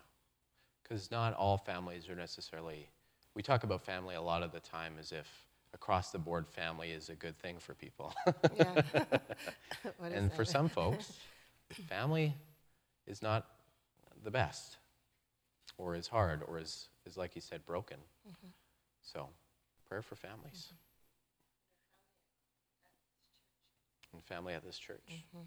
Because 0.83 1.09
not 1.09 1.33
all 1.33 1.57
families 1.57 2.07
are 2.07 2.15
necessarily. 2.15 2.87
We 3.33 3.41
talk 3.41 3.63
about 3.63 3.81
family 3.81 4.13
a 4.13 4.21
lot 4.21 4.43
of 4.43 4.51
the 4.51 4.59
time 4.59 4.93
as 4.99 5.11
if 5.11 5.48
across 5.73 6.11
the 6.11 6.19
board 6.19 6.47
family 6.47 6.91
is 6.91 7.09
a 7.09 7.15
good 7.15 7.37
thing 7.37 7.57
for 7.59 7.73
people. 7.73 8.13
yeah. 8.55 8.81
and 10.03 10.33
for 10.33 10.45
some 10.45 10.69
folks, 10.69 11.13
family 11.87 12.35
is 13.07 13.21
not 13.21 13.45
the 14.23 14.31
best, 14.31 14.77
or 15.77 15.95
is 15.95 16.07
hard, 16.07 16.41
or 16.47 16.59
is, 16.59 16.89
is 17.05 17.17
like 17.17 17.35
you 17.35 17.41
said, 17.41 17.65
broken. 17.65 17.97
Mm-hmm. 18.27 18.47
So, 19.01 19.29
prayer 19.87 20.01
for 20.01 20.15
families. 20.15 20.67
Mm-hmm. 20.67 20.75
And 24.13 24.23
family 24.23 24.53
at 24.53 24.65
this 24.65 24.77
church. 24.77 24.99
Mm-hmm. 25.11 25.43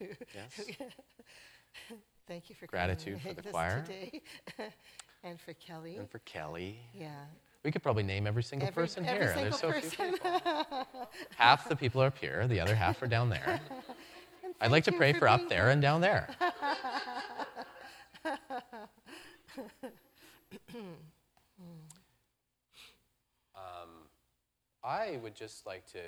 Yes. 0.00 0.60
Thank 2.26 2.48
you 2.48 2.54
for 2.54 2.66
Gratitude 2.66 3.20
for 3.20 3.32
the 3.34 3.42
choir. 3.42 3.82
today, 3.82 4.22
and 5.24 5.40
for 5.40 5.52
Kelly. 5.54 5.96
And 5.96 6.08
for 6.08 6.20
Kelly. 6.20 6.78
yeah, 6.94 7.24
We 7.64 7.72
could 7.72 7.82
probably 7.82 8.02
name 8.04 8.26
every 8.26 8.42
single 8.42 8.68
every, 8.68 8.82
person 8.84 9.04
every 9.04 9.26
here. 9.26 9.34
single 9.34 9.58
There's 9.58 9.84
so 9.84 9.96
few 9.96 10.12
people. 10.12 10.88
Half 11.36 11.68
the 11.68 11.74
people 11.76 12.02
are 12.02 12.06
up 12.06 12.18
here, 12.18 12.46
the 12.46 12.60
other 12.60 12.74
half 12.74 13.02
are 13.02 13.08
down 13.08 13.28
there. 13.30 13.60
I'd 14.60 14.70
like 14.70 14.84
to 14.84 14.92
pray 14.92 15.12
for 15.12 15.26
up 15.28 15.48
there 15.48 15.70
and 15.70 15.82
down 15.82 16.00
there. 16.00 16.28
um, 23.56 24.08
I 24.82 25.18
would 25.22 25.34
just 25.34 25.66
like 25.66 25.86
to 25.92 25.98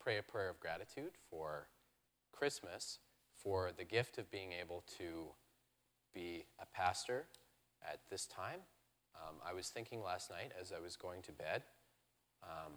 pray 0.00 0.18
a 0.18 0.22
prayer 0.22 0.48
of 0.48 0.60
gratitude 0.60 1.12
for 1.30 1.66
Christmas, 2.36 2.98
for 3.32 3.70
the 3.76 3.84
gift 3.84 4.18
of 4.18 4.30
being 4.30 4.52
able 4.52 4.84
to 4.98 5.28
be 6.14 6.44
a 6.60 6.66
pastor 6.66 7.26
at 7.82 8.00
this 8.10 8.26
time. 8.26 8.60
Um, 9.14 9.36
I 9.48 9.54
was 9.54 9.68
thinking 9.68 10.02
last 10.02 10.30
night 10.30 10.52
as 10.60 10.72
I 10.72 10.80
was 10.80 10.96
going 10.96 11.22
to 11.22 11.32
bed, 11.32 11.62
um, 12.42 12.72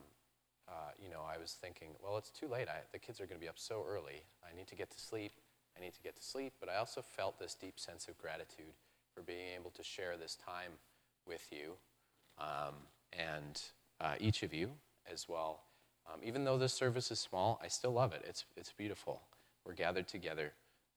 uh, 0.68 0.92
you 1.02 1.10
know, 1.10 1.22
I 1.28 1.40
was 1.40 1.58
thinking, 1.60 1.90
well, 2.04 2.18
it's 2.18 2.30
too 2.30 2.48
late. 2.48 2.68
I, 2.68 2.82
the 2.92 3.00
kids 3.00 3.20
are 3.20 3.26
going 3.26 3.40
to 3.40 3.44
be 3.44 3.50
up 3.50 3.58
so 3.58 3.84
early. 3.88 4.24
I 4.44 4.56
need 4.56 4.68
to 4.68 4.76
get 4.76 4.92
to 4.92 5.00
sleep. 5.00 5.32
I 5.78 5.82
need 5.82 5.94
to 5.94 6.02
get 6.02 6.16
to 6.16 6.24
sleep. 6.24 6.54
But 6.60 6.70
I 6.70 6.78
also 6.78 7.02
felt 7.02 7.40
this 7.40 7.56
deep 7.56 7.80
sense 7.80 8.08
of 8.08 8.18
gratitude 8.18 8.74
for 9.14 9.22
being 9.22 9.56
able 9.60 9.72
to 9.72 9.84
share 9.84 10.16
this 10.18 10.36
time 10.36 10.74
with 11.28 11.48
you 11.52 11.74
um, 12.38 12.76
and 13.12 13.62
uh, 14.00 14.16
each 14.20 14.44
of 14.44 14.54
you 14.54 14.72
as 15.12 15.28
well. 15.28 15.64
Um, 16.12 16.22
even 16.24 16.44
though 16.44 16.58
this 16.58 16.74
service 16.74 17.12
is 17.12 17.20
small, 17.20 17.60
I 17.64 17.68
still 17.68 17.92
love 17.92 18.14
it. 18.14 18.24
It's, 18.28 18.46
it's 18.56 18.72
beautiful. 18.72 19.22
We're 19.70 19.76
gathered 19.76 20.08
together. 20.08 20.54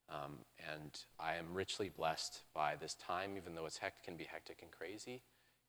Um, 0.09 0.39
and 0.73 0.99
I 1.19 1.35
am 1.35 1.53
richly 1.53 1.89
blessed 1.89 2.41
by 2.55 2.75
this 2.75 2.95
time, 2.95 3.37
even 3.37 3.53
though 3.53 3.67
it's 3.67 3.77
hect- 3.77 4.03
can 4.03 4.15
be 4.15 4.23
hectic 4.23 4.63
and 4.63 4.71
crazy. 4.71 5.21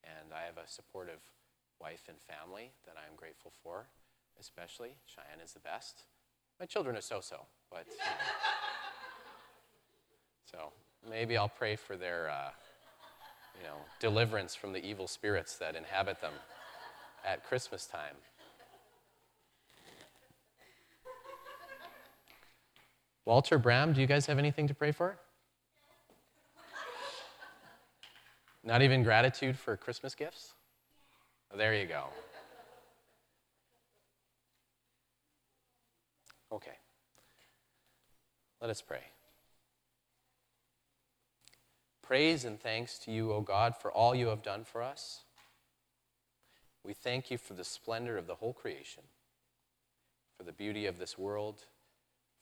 And 0.02 0.32
I 0.32 0.46
have 0.46 0.56
a 0.56 0.66
supportive 0.66 1.20
wife 1.78 2.08
and 2.08 2.16
family 2.22 2.72
that 2.86 2.94
I'm 2.96 3.14
grateful 3.14 3.52
for, 3.62 3.88
especially. 4.40 4.96
Cheyenne 5.04 5.44
is 5.44 5.52
the 5.52 5.60
best. 5.60 6.04
My 6.58 6.64
children 6.64 6.96
are 6.96 7.02
so 7.02 7.20
so, 7.20 7.44
but. 7.70 7.84
so 10.50 10.72
maybe 11.06 11.36
I'll 11.36 11.46
pray 11.46 11.76
for 11.76 11.98
their, 11.98 12.30
uh, 12.30 12.52
you 13.58 13.64
know, 13.64 13.76
deliverance 14.00 14.54
from 14.54 14.72
the 14.72 14.82
evil 14.82 15.08
spirits 15.08 15.58
that 15.58 15.76
inhabit 15.76 16.22
them 16.22 16.32
at 17.22 17.44
Christmas 17.44 17.84
time. 17.84 18.16
Walter 23.26 23.58
Bram, 23.58 23.92
do 23.92 24.00
you 24.00 24.06
guys 24.06 24.26
have 24.26 24.38
anything 24.38 24.68
to 24.68 24.74
pray 24.74 24.92
for? 24.92 25.18
Not 28.62 28.82
even 28.82 29.02
gratitude 29.02 29.58
for 29.58 29.76
Christmas 29.76 30.14
gifts? 30.14 30.54
Oh, 31.52 31.56
there 31.56 31.74
you 31.74 31.86
go. 31.86 32.04
Okay. 36.52 36.78
Let 38.60 38.70
us 38.70 38.80
pray. 38.80 39.02
Praise 42.02 42.44
and 42.44 42.60
thanks 42.60 42.98
to 43.00 43.10
you, 43.10 43.32
O 43.32 43.40
God, 43.40 43.74
for 43.76 43.90
all 43.90 44.14
you 44.14 44.28
have 44.28 44.42
done 44.42 44.64
for 44.64 44.82
us. 44.82 45.22
We 46.84 46.92
thank 46.92 47.30
you 47.30 47.38
for 47.38 47.54
the 47.54 47.64
splendor 47.64 48.18
of 48.18 48.26
the 48.26 48.34
whole 48.34 48.52
creation, 48.52 49.04
for 50.36 50.44
the 50.44 50.52
beauty 50.52 50.84
of 50.84 50.98
this 50.98 51.16
world, 51.18 51.64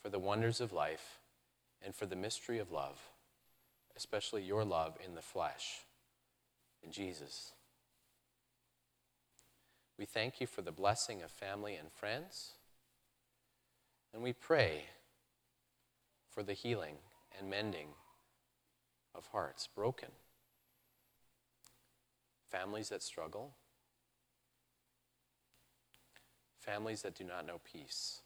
for 0.02 0.08
the 0.08 0.18
wonders 0.18 0.60
of 0.60 0.72
life, 0.72 1.20
and 1.84 1.94
for 1.94 2.06
the 2.06 2.16
mystery 2.16 2.58
of 2.58 2.72
love, 2.72 2.98
especially 3.96 4.42
your 4.42 4.64
love 4.64 4.96
in 5.04 5.14
the 5.14 5.22
flesh, 5.22 5.80
in 6.82 6.90
Jesus. 6.90 7.52
We 9.98 10.04
thank 10.04 10.40
you 10.40 10.46
for 10.46 10.62
the 10.62 10.72
blessing 10.72 11.22
of 11.22 11.30
family 11.30 11.76
and 11.76 11.92
friends, 11.92 12.52
and 14.12 14.22
we 14.22 14.32
pray 14.32 14.84
for 16.30 16.42
the 16.42 16.54
healing 16.54 16.96
and 17.38 17.48
mending 17.48 17.88
of 19.14 19.26
hearts 19.26 19.68
broken, 19.72 20.08
families 22.50 22.88
that 22.88 23.02
struggle, 23.02 23.52
families 26.58 27.02
that 27.02 27.14
do 27.14 27.24
not 27.24 27.46
know 27.46 27.60
peace. 27.64 28.22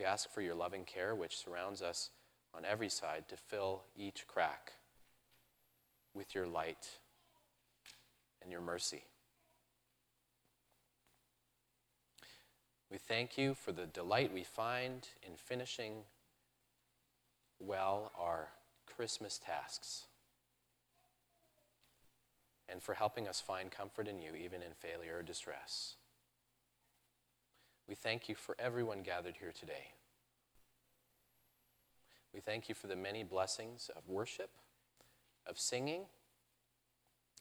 We 0.00 0.06
ask 0.06 0.30
for 0.30 0.40
your 0.40 0.54
loving 0.54 0.84
care, 0.84 1.14
which 1.14 1.36
surrounds 1.36 1.82
us 1.82 2.08
on 2.54 2.64
every 2.64 2.88
side, 2.88 3.28
to 3.28 3.36
fill 3.36 3.82
each 3.94 4.26
crack 4.26 4.72
with 6.14 6.34
your 6.34 6.46
light 6.46 6.88
and 8.40 8.50
your 8.50 8.62
mercy. 8.62 9.04
We 12.90 12.96
thank 12.96 13.36
you 13.36 13.52
for 13.52 13.72
the 13.72 13.84
delight 13.84 14.32
we 14.32 14.42
find 14.42 15.06
in 15.22 15.34
finishing 15.36 16.04
well 17.58 18.10
our 18.18 18.48
Christmas 18.86 19.38
tasks 19.38 20.06
and 22.70 22.82
for 22.82 22.94
helping 22.94 23.28
us 23.28 23.38
find 23.38 23.70
comfort 23.70 24.08
in 24.08 24.22
you 24.22 24.30
even 24.34 24.62
in 24.62 24.72
failure 24.72 25.18
or 25.18 25.22
distress. 25.22 25.96
We 27.90 27.96
thank 27.96 28.28
you 28.28 28.36
for 28.36 28.54
everyone 28.56 29.02
gathered 29.02 29.34
here 29.40 29.50
today. 29.50 29.88
We 32.32 32.38
thank 32.38 32.68
you 32.68 32.74
for 32.76 32.86
the 32.86 32.94
many 32.94 33.24
blessings 33.24 33.90
of 33.96 34.08
worship, 34.08 34.50
of 35.44 35.58
singing, 35.58 36.02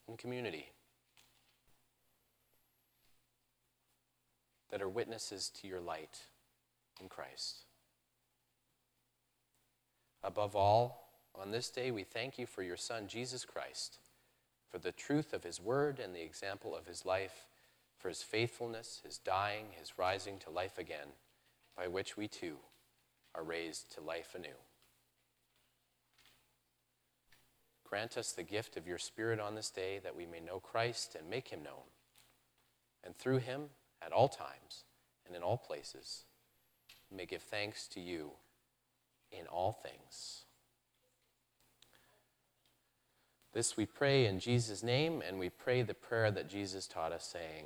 and 0.08 0.18
community 0.18 0.72
that 4.72 4.82
are 4.82 4.90
witnesses 4.90 5.52
to 5.62 5.68
your 5.68 5.82
light 5.82 6.18
in 7.00 7.10
Christ. 7.10 7.66
Above 10.24 10.56
all, 10.56 11.12
on 11.36 11.52
this 11.52 11.70
day, 11.70 11.92
we 11.92 12.04
thank 12.04 12.40
you 12.40 12.48
for 12.48 12.64
your 12.64 12.76
Son, 12.76 13.08
Jesus 13.08 13.46
Christ, 13.46 14.00
for 14.68 14.80
the 14.80 14.92
truth 14.92 15.32
of 15.32 15.44
his 15.44 15.62
word 15.62 16.00
and 16.00 16.16
the 16.16 16.24
example 16.24 16.76
of 16.76 16.88
his 16.88 17.06
life, 17.06 17.46
for 18.00 18.08
his 18.10 18.24
faithfulness, 18.24 19.02
his 19.06 19.18
dying, 19.18 19.68
his 19.78 20.00
rising 20.00 20.40
to 20.40 20.50
life 20.50 20.78
again, 20.78 21.10
by 21.78 21.88
which 21.88 22.18
we 22.18 22.28
too 22.28 22.58
are 23.36 23.44
raised 23.44 23.94
to 23.94 24.02
life 24.02 24.34
anew. 24.36 24.58
Grant 27.88 28.18
us 28.18 28.32
the 28.32 28.44
gift 28.44 28.78
of 28.78 28.88
your 28.88 28.98
Spirit 28.98 29.40
on 29.40 29.56
this 29.56 29.70
day 29.70 30.00
that 30.04 30.16
we 30.16 30.26
may 30.26 30.40
know 30.40 30.60
Christ 30.60 31.16
and 31.16 31.30
make 31.30 31.50
him 31.50 31.62
known, 31.62 31.90
and 33.04 33.16
through 33.16 33.40
him, 33.40 33.70
at 34.02 34.14
all 34.14 34.30
times 34.30 34.86
and 35.28 35.36
in 35.36 35.44
all 35.44 35.58
places, 35.58 36.24
may 37.14 37.26
give 37.26 37.42
thanks 37.42 37.88
to 37.90 38.00
you 38.00 38.32
in 39.32 39.46
all 39.48 39.74
things. 39.74 40.46
This 43.52 43.76
we 43.76 43.86
pray 43.86 44.26
in 44.26 44.40
Jesus' 44.40 44.84
name, 44.84 45.24
and 45.28 45.40
we 45.40 45.50
pray 45.50 45.82
the 45.82 45.94
prayer 45.94 46.30
that 46.32 46.50
Jesus 46.50 46.88
taught 46.88 47.12
us, 47.12 47.26
saying, 47.26 47.66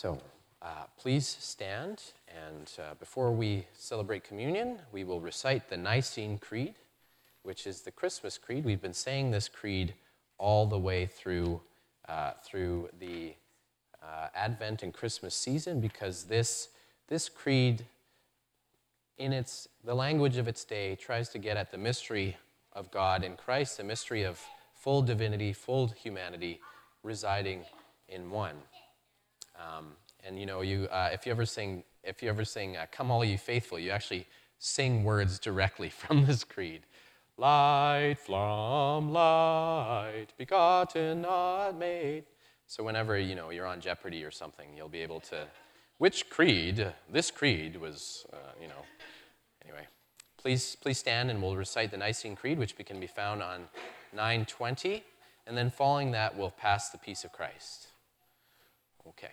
So, 0.00 0.16
uh, 0.62 0.84
please 0.96 1.26
stand, 1.26 2.02
and 2.26 2.72
uh, 2.78 2.94
before 2.94 3.32
we 3.32 3.66
celebrate 3.74 4.24
communion, 4.24 4.78
we 4.92 5.04
will 5.04 5.20
recite 5.20 5.68
the 5.68 5.76
Nicene 5.76 6.38
Creed, 6.38 6.76
which 7.42 7.66
is 7.66 7.82
the 7.82 7.90
Christmas 7.90 8.38
Creed. 8.38 8.64
We've 8.64 8.80
been 8.80 8.94
saying 8.94 9.30
this 9.30 9.46
creed 9.46 9.92
all 10.38 10.64
the 10.64 10.78
way 10.78 11.04
through, 11.04 11.60
uh, 12.08 12.32
through 12.42 12.88
the 12.98 13.34
uh, 14.02 14.28
Advent 14.34 14.82
and 14.82 14.94
Christmas 14.94 15.34
season 15.34 15.82
because 15.82 16.24
this, 16.24 16.68
this 17.08 17.28
creed 17.28 17.84
in 19.18 19.34
its, 19.34 19.68
the 19.84 19.94
language 19.94 20.38
of 20.38 20.48
its 20.48 20.64
day, 20.64 20.96
tries 20.96 21.28
to 21.28 21.38
get 21.38 21.58
at 21.58 21.70
the 21.70 21.76
mystery 21.76 22.38
of 22.72 22.90
God 22.90 23.22
in 23.22 23.36
Christ, 23.36 23.76
the 23.76 23.84
mystery 23.84 24.22
of 24.22 24.40
full 24.74 25.02
divinity, 25.02 25.52
full 25.52 25.88
humanity 25.88 26.58
residing 27.02 27.66
in 28.08 28.30
one. 28.30 28.56
Um, 29.60 29.92
and 30.24 30.38
you 30.38 30.46
know, 30.46 30.60
you 30.62 30.86
uh, 30.90 31.10
if 31.12 31.26
you 31.26 31.32
ever 31.32 31.46
sing, 31.46 31.84
if 32.04 32.22
you 32.22 32.28
ever 32.28 32.44
sing, 32.44 32.76
uh, 32.76 32.86
"Come 32.90 33.10
All 33.10 33.24
You 33.24 33.38
Faithful," 33.38 33.78
you 33.78 33.90
actually 33.90 34.26
sing 34.58 35.04
words 35.04 35.38
directly 35.38 35.88
from 36.02 36.26
this 36.26 36.44
creed. 36.44 36.82
Light 37.36 38.16
from 38.18 39.12
light, 39.12 40.26
begotten, 40.36 41.22
not 41.22 41.78
made. 41.78 42.24
So 42.66 42.84
whenever 42.84 43.18
you 43.18 43.34
know 43.34 43.50
you're 43.50 43.66
on 43.66 43.80
Jeopardy 43.80 44.22
or 44.24 44.30
something, 44.30 44.68
you'll 44.76 44.88
be 44.88 45.00
able 45.00 45.20
to. 45.20 45.46
Which 45.98 46.30
creed? 46.30 46.92
This 47.10 47.30
creed 47.30 47.76
was, 47.76 48.26
uh, 48.32 48.52
you 48.60 48.68
know. 48.68 48.84
Anyway, 49.64 49.86
please 50.36 50.76
please 50.80 50.98
stand 50.98 51.30
and 51.30 51.42
we'll 51.42 51.56
recite 51.56 51.90
the 51.90 51.96
Nicene 51.96 52.36
Creed, 52.36 52.58
which 52.58 52.76
can 52.76 53.00
be 53.00 53.06
found 53.06 53.42
on 53.42 53.68
920, 54.12 55.02
and 55.46 55.56
then 55.56 55.70
following 55.70 56.10
that, 56.12 56.36
we'll 56.36 56.50
pass 56.50 56.90
the 56.90 56.98
peace 56.98 57.24
of 57.24 57.32
Christ. 57.32 57.88
Okay, 59.08 59.32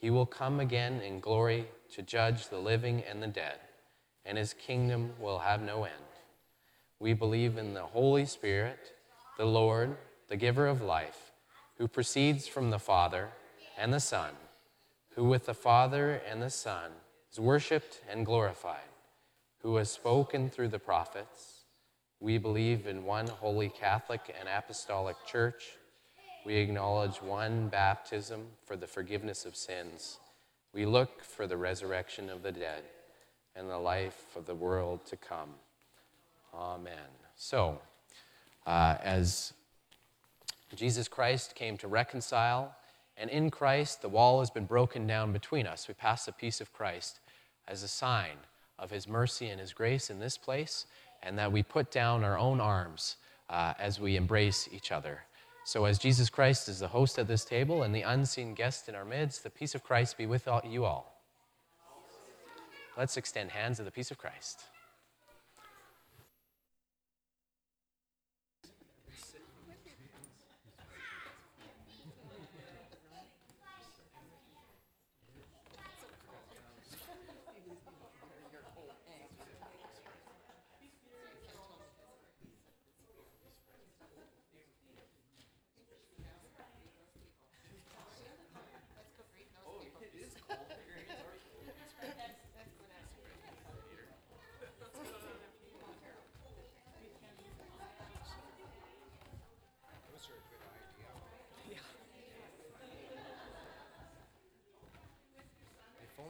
He 0.00 0.10
will 0.10 0.26
come 0.26 0.58
again 0.58 1.00
in 1.00 1.20
glory 1.20 1.68
to 1.94 2.02
judge 2.02 2.48
the 2.48 2.58
living 2.58 3.04
and 3.08 3.22
the 3.22 3.28
dead 3.28 3.60
and 4.24 4.38
his 4.38 4.52
kingdom 4.52 5.12
will 5.20 5.40
have 5.40 5.62
no 5.62 5.84
end. 5.84 5.94
We 6.98 7.14
believe 7.14 7.56
in 7.56 7.74
the 7.74 7.82
Holy 7.82 8.26
Spirit, 8.26 8.92
the 9.38 9.46
Lord, 9.46 9.96
the 10.28 10.36
giver 10.36 10.66
of 10.66 10.82
life, 10.82 11.32
who 11.78 11.88
proceeds 11.88 12.46
from 12.46 12.70
the 12.70 12.78
Father 12.78 13.30
and 13.78 13.92
the 13.92 14.00
Son, 14.00 14.32
who 15.14 15.24
with 15.24 15.46
the 15.46 15.54
Father 15.54 16.20
and 16.30 16.42
the 16.42 16.50
Son 16.50 16.90
is 17.32 17.40
worshiped 17.40 18.00
and 18.08 18.26
glorified, 18.26 18.78
who 19.62 19.76
has 19.76 19.90
spoken 19.90 20.50
through 20.50 20.68
the 20.68 20.78
prophets. 20.78 21.64
We 22.20 22.36
believe 22.36 22.86
in 22.86 23.04
one 23.04 23.28
holy 23.28 23.70
Catholic 23.70 24.34
and 24.38 24.48
Apostolic 24.48 25.16
Church. 25.26 25.78
We 26.44 26.56
acknowledge 26.56 27.16
one 27.16 27.68
baptism 27.68 28.46
for 28.64 28.76
the 28.76 28.86
forgiveness 28.86 29.44
of 29.44 29.54
sins. 29.54 30.18
We 30.72 30.86
look 30.86 31.22
for 31.22 31.46
the 31.46 31.56
resurrection 31.56 32.30
of 32.30 32.42
the 32.42 32.52
dead 32.52 32.82
and 33.54 33.68
the 33.68 33.78
life 33.78 34.24
of 34.36 34.46
the 34.46 34.54
world 34.54 35.04
to 35.06 35.16
come. 35.16 35.50
Amen. 36.54 36.94
So, 37.36 37.78
uh, 38.66 38.96
as 39.02 39.52
Jesus 40.74 41.08
Christ 41.08 41.54
came 41.54 41.76
to 41.78 41.88
reconcile, 41.88 42.74
and 43.16 43.28
in 43.28 43.50
Christ 43.50 44.00
the 44.00 44.08
wall 44.08 44.40
has 44.40 44.50
been 44.50 44.64
broken 44.64 45.06
down 45.06 45.32
between 45.32 45.66
us, 45.66 45.88
we 45.88 45.94
pass 45.94 46.24
the 46.24 46.32
peace 46.32 46.60
of 46.60 46.72
Christ 46.72 47.20
as 47.68 47.82
a 47.82 47.88
sign 47.88 48.36
of 48.78 48.90
his 48.90 49.06
mercy 49.06 49.48
and 49.48 49.60
his 49.60 49.74
grace 49.74 50.08
in 50.08 50.20
this 50.20 50.38
place, 50.38 50.86
and 51.22 51.38
that 51.38 51.52
we 51.52 51.62
put 51.62 51.90
down 51.90 52.24
our 52.24 52.38
own 52.38 52.60
arms 52.60 53.16
uh, 53.50 53.74
as 53.78 54.00
we 54.00 54.16
embrace 54.16 54.68
each 54.72 54.90
other. 54.90 55.20
So, 55.64 55.84
as 55.84 55.98
Jesus 55.98 56.30
Christ 56.30 56.68
is 56.68 56.80
the 56.80 56.88
host 56.88 57.18
at 57.18 57.28
this 57.28 57.44
table 57.44 57.82
and 57.82 57.94
the 57.94 58.02
unseen 58.02 58.54
guest 58.54 58.88
in 58.88 58.94
our 58.94 59.04
midst, 59.04 59.44
the 59.44 59.50
peace 59.50 59.74
of 59.74 59.84
Christ 59.84 60.16
be 60.18 60.26
with 60.26 60.48
all, 60.48 60.62
you 60.64 60.84
all. 60.84 61.20
Let's 62.96 63.16
extend 63.16 63.50
hands 63.50 63.78
of 63.78 63.84
the 63.84 63.90
peace 63.90 64.10
of 64.10 64.18
Christ. 64.18 64.64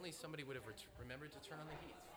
somebody 0.11 0.43
would 0.43 0.55
have 0.55 0.67
ret- 0.67 0.85
remembered 0.99 1.31
to 1.33 1.39
turn 1.39 1.59
on 1.59 1.67
the 1.67 1.77
heat. 1.85 2.10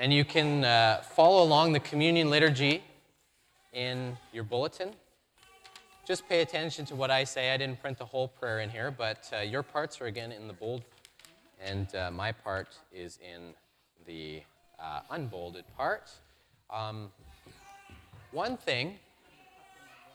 And 0.00 0.12
you 0.12 0.24
can 0.24 0.64
uh, 0.64 1.02
follow 1.02 1.42
along 1.42 1.72
the 1.72 1.80
communion 1.80 2.30
liturgy 2.30 2.84
in 3.72 4.16
your 4.32 4.44
bulletin. 4.44 4.90
Just 6.06 6.28
pay 6.28 6.40
attention 6.40 6.86
to 6.86 6.94
what 6.94 7.10
I 7.10 7.24
say. 7.24 7.52
I 7.52 7.56
didn't 7.56 7.80
print 7.80 7.98
the 7.98 8.04
whole 8.04 8.28
prayer 8.28 8.60
in 8.60 8.70
here, 8.70 8.92
but 8.92 9.28
uh, 9.36 9.40
your 9.40 9.64
parts 9.64 10.00
are 10.00 10.06
again 10.06 10.30
in 10.30 10.46
the 10.46 10.52
bold, 10.52 10.82
and 11.60 11.92
uh, 11.96 12.12
my 12.12 12.30
part 12.30 12.78
is 12.92 13.18
in 13.20 13.54
the 14.06 14.40
uh, 14.78 15.00
unbolded 15.10 15.64
part. 15.76 16.12
Um, 16.70 17.10
one 18.30 18.56
thing 18.56 19.00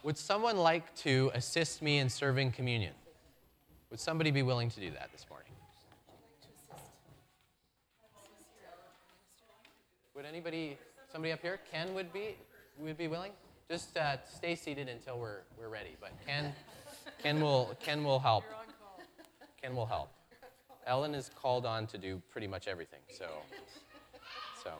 would 0.02 0.18
someone 0.18 0.56
like 0.56 0.96
to 0.96 1.30
assist 1.34 1.82
me 1.82 1.98
in 1.98 2.10
serving 2.10 2.54
communion? 2.54 2.94
Would 3.92 4.00
somebody 4.00 4.32
be 4.32 4.44
willing 4.44 4.70
to 4.70 4.80
do 4.80 4.92
that 4.92 5.10
this 5.12 5.26
morning? 5.30 5.43
Would 10.24 10.30
anybody, 10.30 10.78
somebody 11.12 11.34
up 11.34 11.42
here, 11.42 11.60
Ken 11.70 11.94
would 11.94 12.14
be, 12.14 12.38
would 12.80 12.98
be 12.98 13.10
willing? 13.10 13.34
Just 13.70 13.98
uh, 13.98 14.16
stay 14.24 14.56
seated 14.56 14.88
until 14.88 15.20
we're, 15.20 15.40
we're 15.60 15.68
ready. 15.68 15.98
But 16.00 16.12
Ken, 16.26 16.54
Ken 17.22 17.42
will, 17.42 17.76
Ken 17.82 18.06
will 18.06 18.20
help. 18.20 18.46
Ken 19.62 19.76
will 19.76 19.86
help. 19.86 20.14
Ellen 20.88 21.14
is 21.14 21.30
called 21.36 21.66
on 21.66 21.88
to 21.88 21.98
do 21.98 22.22
pretty 22.30 22.48
much 22.48 22.70
everything. 22.70 23.02
So, 23.10 23.26
so. 24.64 24.72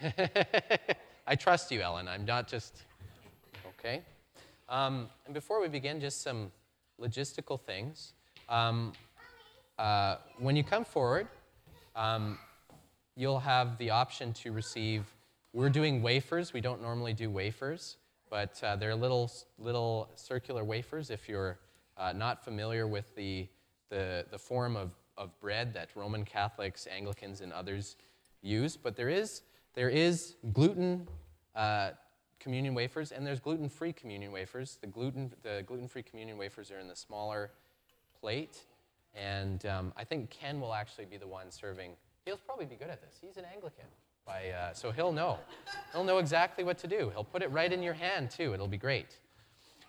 I 1.26 1.34
trust 1.34 1.70
you, 1.70 1.82
Ellen. 1.82 2.08
I'm 2.08 2.24
not 2.24 2.48
just, 2.48 2.84
okay? 3.78 4.00
Um, 4.70 5.10
and 5.26 5.34
before 5.34 5.60
we 5.60 5.68
begin, 5.68 6.00
just 6.00 6.22
some 6.22 6.50
logistical 6.98 7.60
things. 7.60 8.14
Um, 8.48 8.94
uh, 9.78 10.16
when 10.38 10.56
you 10.56 10.64
come 10.64 10.86
forward, 10.86 11.28
um, 11.94 12.38
you'll 13.16 13.40
have 13.40 13.78
the 13.78 13.90
option 13.90 14.32
to 14.32 14.52
receive. 14.52 15.04
We're 15.52 15.70
doing 15.70 16.02
wafers. 16.02 16.52
We 16.52 16.60
don't 16.60 16.80
normally 16.80 17.12
do 17.12 17.30
wafers, 17.30 17.96
but 18.30 18.62
uh, 18.62 18.76
they're 18.76 18.94
little, 18.94 19.30
little 19.58 20.10
circular 20.14 20.64
wafers. 20.64 21.10
If 21.10 21.28
you're 21.28 21.58
uh, 21.98 22.12
not 22.12 22.44
familiar 22.44 22.86
with 22.86 23.14
the, 23.14 23.48
the, 23.90 24.24
the 24.30 24.38
form 24.38 24.76
of, 24.76 24.90
of 25.18 25.38
bread 25.40 25.74
that 25.74 25.90
Roman 25.94 26.24
Catholics, 26.24 26.86
Anglicans, 26.90 27.42
and 27.42 27.52
others 27.52 27.96
use, 28.40 28.76
but 28.76 28.96
there 28.96 29.10
is, 29.10 29.42
there 29.74 29.90
is 29.90 30.36
gluten 30.52 31.06
uh, 31.54 31.90
communion 32.40 32.74
wafers, 32.74 33.12
and 33.12 33.26
there's 33.26 33.40
gluten-free 33.40 33.92
communion 33.92 34.32
wafers. 34.32 34.78
The, 34.80 34.86
gluten, 34.86 35.32
the 35.42 35.62
gluten-free 35.66 36.02
communion 36.02 36.38
wafers 36.38 36.70
are 36.70 36.78
in 36.78 36.88
the 36.88 36.96
smaller 36.96 37.50
plate, 38.18 38.64
and 39.14 39.64
um, 39.66 39.92
I 39.96 40.04
think 40.04 40.30
Ken 40.30 40.60
will 40.60 40.72
actually 40.72 41.04
be 41.04 41.18
the 41.18 41.26
one 41.26 41.50
serving 41.50 41.92
He'll 42.24 42.36
probably 42.36 42.66
be 42.66 42.76
good 42.76 42.90
at 42.90 43.02
this. 43.02 43.18
He's 43.20 43.36
an 43.36 43.44
Anglican. 43.52 43.84
By, 44.24 44.50
uh, 44.50 44.74
so 44.74 44.92
he'll 44.92 45.10
know. 45.10 45.38
He'll 45.92 46.04
know 46.04 46.18
exactly 46.18 46.62
what 46.62 46.78
to 46.78 46.86
do. 46.86 47.10
He'll 47.10 47.24
put 47.24 47.42
it 47.42 47.50
right 47.50 47.72
in 47.72 47.82
your 47.82 47.94
hand, 47.94 48.30
too. 48.30 48.54
It'll 48.54 48.68
be 48.68 48.78
great. 48.78 49.16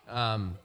Um, 0.08 0.58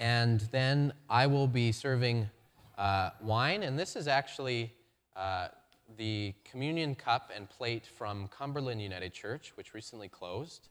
and 0.00 0.40
then 0.50 0.92
I 1.08 1.28
will 1.28 1.46
be 1.46 1.70
serving 1.70 2.28
uh, 2.76 3.10
wine, 3.20 3.62
and 3.62 3.78
this 3.78 3.94
is 3.94 4.08
actually 4.08 4.72
uh, 5.14 5.48
the 5.96 6.34
communion 6.44 6.96
cup 6.96 7.30
and 7.34 7.48
plate 7.48 7.86
from 7.86 8.26
Cumberland 8.28 8.82
United 8.82 9.12
Church, 9.12 9.52
which 9.54 9.74
recently 9.74 10.08
closed, 10.08 10.68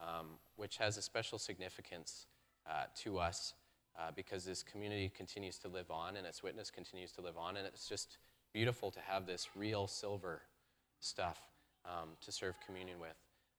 um, 0.00 0.28
which 0.56 0.78
has 0.78 0.96
a 0.96 1.02
special 1.02 1.38
significance 1.38 2.26
uh, 2.66 2.84
to 3.02 3.18
us 3.18 3.52
uh, 3.98 4.10
because 4.16 4.46
this 4.46 4.62
community 4.62 5.10
continues 5.14 5.58
to 5.58 5.68
live 5.68 5.90
on 5.90 6.16
and 6.16 6.26
its 6.26 6.42
witness 6.42 6.70
continues 6.70 7.12
to 7.12 7.20
live 7.20 7.36
on, 7.36 7.58
and 7.58 7.66
it's 7.66 7.86
just 7.86 8.16
beautiful 8.52 8.90
to 8.90 9.00
have 9.00 9.26
this 9.26 9.48
real 9.56 9.86
silver 9.86 10.42
stuff 11.00 11.40
um, 11.84 12.10
to 12.20 12.30
serve 12.30 12.54
communion 12.66 12.98
with. 13.00 13.16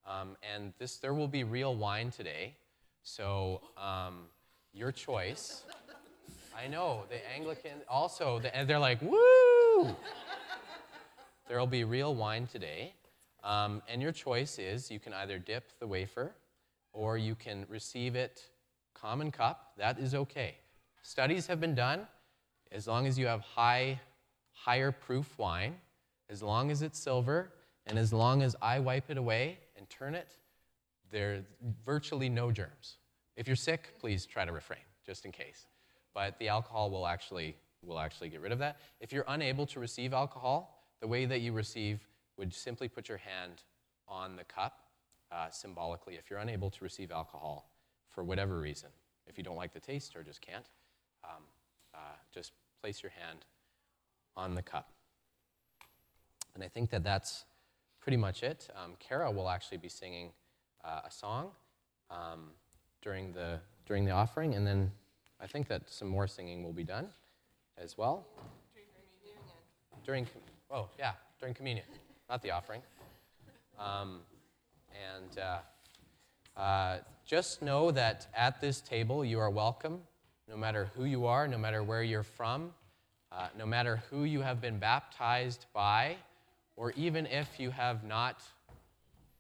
Um, 0.08 0.36
and 0.56 0.74
this, 0.80 0.98
there 0.98 1.14
will 1.14 1.28
be 1.28 1.44
real 1.44 1.76
wine 1.76 2.12
today. 2.12 2.56
So 3.04 3.62
um, 3.78 4.26
your 4.74 4.92
choice. 4.92 5.64
I 6.58 6.68
know 6.68 7.04
the 7.10 7.20
Anglican 7.36 7.82
also. 7.90 8.40
The, 8.40 8.52
they're 8.66 8.80
like 8.80 9.02
woo. 9.02 9.96
there 11.48 11.60
will 11.60 11.68
be 11.68 11.84
real 11.84 12.14
wine 12.16 12.48
today, 12.48 12.94
um, 13.44 13.82
and 13.90 14.02
your 14.02 14.12
choice 14.12 14.60
is 14.60 14.92
you 14.92 15.00
can 15.00 15.14
either 15.14 15.40
dip 15.40 15.80
the 15.80 15.88
wafer, 15.88 16.34
or 16.94 17.18
you 17.18 17.36
can 17.36 17.66
receive 17.70 18.16
it 18.16 18.44
common 18.94 19.32
cup. 19.32 19.74
That 19.78 20.00
is 20.00 20.14
okay. 20.16 20.56
Studies 21.02 21.48
have 21.48 21.60
been 21.60 21.76
done. 21.76 22.08
As 22.72 22.88
long 22.88 23.06
as 23.06 23.20
you 23.20 23.28
have 23.28 23.42
high 23.42 24.00
higher 24.64 24.94
proof 24.94 25.38
wine, 25.38 25.76
as 26.30 26.42
long 26.42 26.72
as 26.72 26.82
it's 26.82 26.98
silver, 26.98 27.52
and 27.86 27.98
as 28.00 28.14
long 28.14 28.42
as 28.42 28.56
I 28.62 28.80
wipe 28.80 29.10
it 29.10 29.18
away 29.18 29.60
and 29.78 29.90
turn 29.90 30.16
it, 30.16 30.38
there's 31.12 31.44
virtually 31.86 32.30
no 32.30 32.50
germs. 32.50 32.98
If 33.36 33.46
you're 33.46 33.58
sick, 33.58 33.96
please 34.00 34.26
try 34.26 34.46
to 34.46 34.54
refrain, 34.54 34.86
just 35.06 35.26
in 35.26 35.34
case. 35.34 35.66
But 36.14 36.40
the 36.40 36.48
alcohol 36.48 36.90
will 36.92 37.06
actually, 37.06 37.58
will 37.86 38.00
actually 38.00 38.30
get 38.30 38.40
rid 38.40 38.54
of 38.54 38.60
that. 38.60 38.78
If 39.02 39.12
you're 39.12 39.26
unable 39.28 39.66
to 39.66 39.82
receive 39.82 40.14
alcohol, 40.14 40.86
the 41.02 41.08
way 41.08 41.26
that 41.26 41.42
you 41.42 41.52
receive 41.52 42.08
would 42.38 42.54
simply 42.54 42.88
put 42.88 43.10
your 43.10 43.18
hand 43.18 43.64
on 44.08 44.38
the 44.38 44.46
cup 44.46 44.80
uh, 45.30 45.50
symbolically. 45.50 46.16
If 46.16 46.30
you're 46.30 46.40
unable 46.40 46.70
to 46.70 46.84
receive 46.84 47.12
alcohol 47.12 47.70
for 48.08 48.24
whatever 48.24 48.60
reason, 48.60 48.90
if 49.28 49.38
you 49.38 49.44
don't 49.44 49.58
like 49.58 49.74
the 49.74 49.80
taste 49.82 50.16
or 50.16 50.24
just 50.24 50.42
can't, 50.42 50.70
um, 51.26 51.44
uh, 51.94 51.98
just 52.34 52.54
place 52.82 53.04
your 53.04 53.12
hand 53.12 53.46
on 54.36 54.56
the 54.56 54.62
cup. 54.62 54.90
And 56.56 56.64
I 56.64 56.68
think 56.68 56.90
that 56.92 57.04
that's 57.04 57.46
pretty 58.00 58.18
much 58.18 58.44
it. 58.44 58.70
Um, 58.76 58.94
Kara 59.00 59.32
will 59.32 59.50
actually 59.50 59.78
be 59.78 59.90
singing 59.90 60.32
uh, 60.84 61.02
a 61.06 61.12
song 61.12 61.52
um, 62.12 62.52
during, 63.02 63.32
the, 63.34 63.60
during 63.86 64.06
the 64.06 64.12
offering, 64.12 64.56
and 64.56 64.68
then 64.68 64.92
I 65.42 65.48
think 65.48 65.68
that 65.68 65.90
some 65.90 66.08
more 66.08 66.28
singing 66.28 66.64
will 66.64 66.74
be 66.74 66.84
done 66.84 67.08
as 67.78 67.98
well. 67.98 68.26
During, 70.06 70.28
oh, 70.70 70.90
yeah, 71.00 71.14
during 71.40 71.54
communion, 71.54 71.86
not 72.30 72.42
the 72.42 72.52
offering. 72.52 72.82
Um, 73.80 74.20
and 74.92 75.40
uh, 75.40 76.60
uh, 76.60 76.98
just 77.26 77.62
know 77.62 77.90
that 77.92 78.28
at 78.36 78.62
this 78.62 78.82
table 78.82 79.24
you 79.26 79.40
are 79.40 79.50
welcome, 79.50 80.02
no 80.48 80.58
matter 80.58 80.90
who 80.96 81.06
you 81.06 81.26
are, 81.26 81.48
no 81.48 81.58
matter 81.58 81.84
where 81.84 82.04
you're 82.04 82.24
from. 82.24 82.72
Uh, 83.36 83.48
no 83.58 83.66
matter 83.66 84.04
who 84.12 84.26
you 84.26 84.42
have 84.42 84.62
been 84.62 84.78
baptized 84.78 85.66
by, 85.74 86.16
or 86.76 86.92
even 86.92 87.26
if 87.26 87.60
you 87.60 87.72
have 87.72 88.04
not 88.04 88.44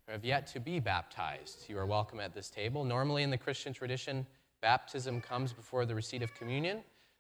have 0.07 0.25
yet 0.25 0.47
to 0.47 0.59
be 0.59 0.79
baptized, 0.79 1.65
you 1.69 1.77
are 1.77 1.85
welcome 1.85 2.19
at 2.19 2.33
this 2.33 2.49
table. 2.49 2.83
Normally, 2.83 3.21
in 3.21 3.29
the 3.29 3.37
Christian 3.37 3.71
tradition, 3.71 4.25
baptism 4.61 5.21
comes 5.21 5.53
before 5.53 5.85
the 5.85 5.93
receipt 5.93 6.23
of 6.23 6.33
communion, 6.33 6.79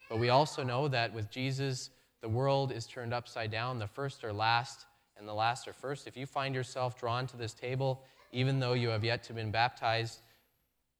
but 0.09 0.17
we 0.17 0.29
also 0.29 0.63
know 0.63 0.87
that 0.87 1.13
with 1.13 1.29
Jesus, 1.29 1.91
the 2.21 2.29
world 2.29 2.71
is 2.71 2.87
turned 2.87 3.13
upside 3.13 3.51
down. 3.51 3.77
The 3.77 3.87
first 3.87 4.23
are 4.23 4.33
last, 4.33 4.87
and 5.17 5.27
the 5.27 5.33
last 5.33 5.67
are 5.67 5.73
first. 5.73 6.07
If 6.07 6.17
you 6.17 6.25
find 6.25 6.55
yourself 6.55 6.99
drawn 6.99 7.27
to 7.27 7.37
this 7.37 7.53
table, 7.53 8.01
even 8.31 8.59
though 8.59 8.73
you 8.73 8.89
have 8.89 9.03
yet 9.03 9.21
to 9.25 9.33
been 9.33 9.51
baptized, 9.51 10.21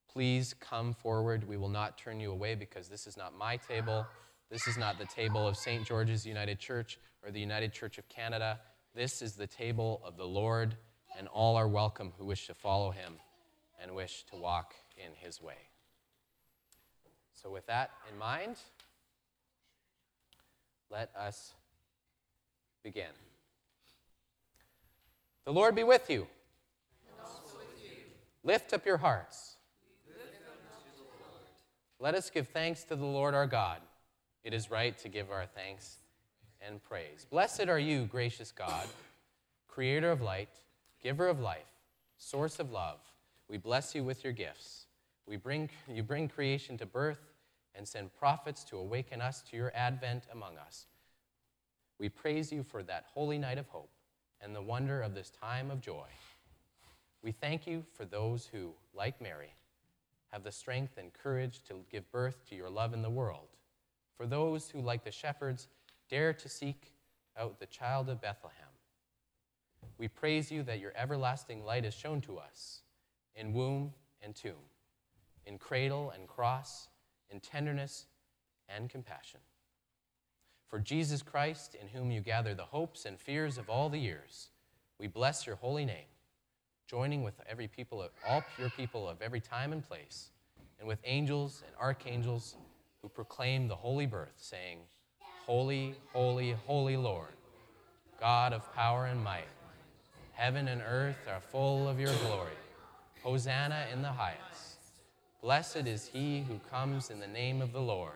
please 0.07 0.53
come 0.59 0.93
forward. 0.93 1.47
We 1.47 1.57
will 1.57 1.69
not 1.69 1.97
turn 1.97 2.19
you 2.19 2.31
away 2.31 2.53
because 2.53 2.89
this 2.89 3.07
is 3.07 3.17
not 3.17 3.35
my 3.35 3.57
table. 3.57 4.05
This 4.49 4.67
is 4.67 4.77
not 4.77 4.99
the 4.99 5.05
table 5.05 5.47
of 5.47 5.57
St. 5.57 5.85
George's 5.85 6.25
United 6.25 6.59
Church 6.59 6.99
or 7.23 7.31
the 7.31 7.39
United 7.39 7.73
Church 7.73 7.97
of 7.97 8.07
Canada. 8.07 8.59
This 8.93 9.21
is 9.21 9.33
the 9.33 9.47
table 9.47 10.01
of 10.05 10.17
the 10.17 10.25
Lord, 10.25 10.75
and 11.17 11.27
all 11.27 11.55
are 11.55 11.67
welcome 11.67 12.13
who 12.17 12.25
wish 12.25 12.47
to 12.47 12.53
follow 12.53 12.91
him 12.91 13.15
and 13.81 13.95
wish 13.95 14.23
to 14.31 14.35
walk 14.35 14.75
in 14.97 15.11
his 15.15 15.41
way. 15.41 15.69
So, 17.33 17.49
with 17.49 17.65
that 17.67 17.91
in 18.11 18.17
mind, 18.17 18.57
let 20.91 21.09
us 21.17 21.53
begin. 22.83 23.11
The 25.45 25.51
Lord 25.51 25.75
be 25.75 25.83
with 25.83 26.09
you. 26.09 26.27
With 27.57 27.83
you. 27.83 27.91
Lift 28.43 28.73
up 28.73 28.85
your 28.85 28.97
hearts. 28.97 29.57
Let 31.99 32.15
us 32.15 32.29
give 32.29 32.49
thanks 32.49 32.83
to 32.85 32.95
the 32.95 33.05
Lord 33.05 33.33
our 33.33 33.47
God 33.47 33.79
it 34.43 34.53
is 34.53 34.69
right 34.69 34.97
to 34.99 35.09
give 35.09 35.31
our 35.31 35.45
thanks 35.45 35.97
and 36.65 36.83
praise. 36.83 37.25
Blessed 37.29 37.67
are 37.69 37.79
you, 37.79 38.05
gracious 38.05 38.51
God, 38.51 38.87
creator 39.67 40.11
of 40.11 40.21
light, 40.21 40.49
giver 41.01 41.27
of 41.27 41.39
life, 41.39 41.71
source 42.17 42.59
of 42.59 42.71
love. 42.71 42.99
We 43.47 43.57
bless 43.57 43.95
you 43.95 44.03
with 44.03 44.23
your 44.23 44.33
gifts. 44.33 44.85
We 45.25 45.37
bring, 45.37 45.69
you 45.87 46.03
bring 46.03 46.27
creation 46.27 46.77
to 46.79 46.85
birth 46.85 47.31
and 47.75 47.87
send 47.87 48.13
prophets 48.13 48.63
to 48.65 48.77
awaken 48.77 49.21
us 49.21 49.41
to 49.49 49.57
your 49.57 49.71
advent 49.73 50.23
among 50.31 50.57
us. 50.57 50.87
We 51.97 52.09
praise 52.09 52.51
you 52.51 52.63
for 52.63 52.83
that 52.83 53.05
holy 53.13 53.37
night 53.37 53.57
of 53.57 53.67
hope 53.67 53.91
and 54.41 54.53
the 54.53 54.61
wonder 54.61 55.01
of 55.01 55.15
this 55.15 55.29
time 55.29 55.71
of 55.71 55.79
joy. 55.79 56.07
We 57.21 57.31
thank 57.31 57.65
you 57.65 57.85
for 57.93 58.03
those 58.03 58.49
who, 58.51 58.73
like 58.93 59.21
Mary, 59.21 59.53
have 60.31 60.43
the 60.43 60.51
strength 60.51 60.97
and 60.97 61.13
courage 61.13 61.61
to 61.69 61.75
give 61.89 62.11
birth 62.11 62.45
to 62.49 62.55
your 62.55 62.69
love 62.69 62.93
in 62.93 63.01
the 63.01 63.09
world 63.09 63.52
for 64.17 64.25
those 64.25 64.69
who, 64.69 64.81
like 64.81 65.03
the 65.03 65.11
shepherds, 65.11 65.67
dare 66.09 66.33
to 66.33 66.49
seek 66.49 66.93
out 67.37 67.59
the 67.59 67.65
child 67.65 68.09
of 68.09 68.21
Bethlehem. 68.21 68.59
we 69.97 70.07
praise 70.07 70.51
you 70.51 70.63
that 70.63 70.79
your 70.79 70.93
everlasting 70.95 71.63
light 71.65 71.85
is 71.85 71.93
shown 71.93 72.21
to 72.21 72.37
us 72.37 72.81
in 73.35 73.53
womb 73.53 73.93
and 74.21 74.35
tomb, 74.35 74.69
in 75.45 75.57
cradle 75.57 76.11
and 76.11 76.27
cross, 76.27 76.87
in 77.29 77.39
tenderness 77.39 78.05
and 78.69 78.89
compassion. 78.89 79.39
For 80.67 80.79
Jesus 80.79 81.21
Christ, 81.21 81.75
in 81.79 81.87
whom 81.87 82.11
you 82.11 82.21
gather 82.21 82.55
the 82.55 82.65
hopes 82.65 83.05
and 83.05 83.19
fears 83.19 83.57
of 83.57 83.69
all 83.69 83.89
the 83.89 83.99
years, 83.99 84.49
we 84.99 85.07
bless 85.07 85.45
your 85.45 85.55
holy 85.57 85.85
name, 85.85 86.07
joining 86.87 87.23
with 87.23 87.39
every 87.47 87.67
people, 87.67 88.01
of, 88.01 88.11
all 88.27 88.43
pure 88.55 88.69
people 88.69 89.07
of 89.07 89.21
every 89.21 89.41
time 89.41 89.73
and 89.73 89.87
place, 89.87 90.29
and 90.79 90.87
with 90.87 90.99
angels 91.03 91.63
and 91.67 91.75
archangels 91.79 92.55
who 93.03 93.09
proclaim 93.09 93.67
the 93.67 93.75
holy 93.75 94.05
birth, 94.05 94.33
saying, 94.37 94.79
Holy, 95.45 95.93
holy, 96.13 96.55
holy 96.65 96.95
Lord, 96.95 97.35
God 98.17 98.53
of 98.53 98.73
power 98.73 99.07
and 99.07 99.21
might. 99.21 99.43
Heaven 100.31 100.69
and 100.69 100.81
earth 100.81 101.17
are 101.27 101.41
full 101.41 101.89
of 101.89 101.99
your 101.99 102.13
glory. 102.25 102.53
Hosanna 103.21 103.85
in 103.91 104.01
the 104.01 104.11
highest. 104.11 104.77
Blessed 105.41 105.85
is 105.85 106.07
he 106.07 106.45
who 106.47 106.59
comes 106.71 107.09
in 107.09 107.19
the 107.19 107.27
name 107.27 107.61
of 107.61 107.73
the 107.73 107.81
Lord. 107.81 108.13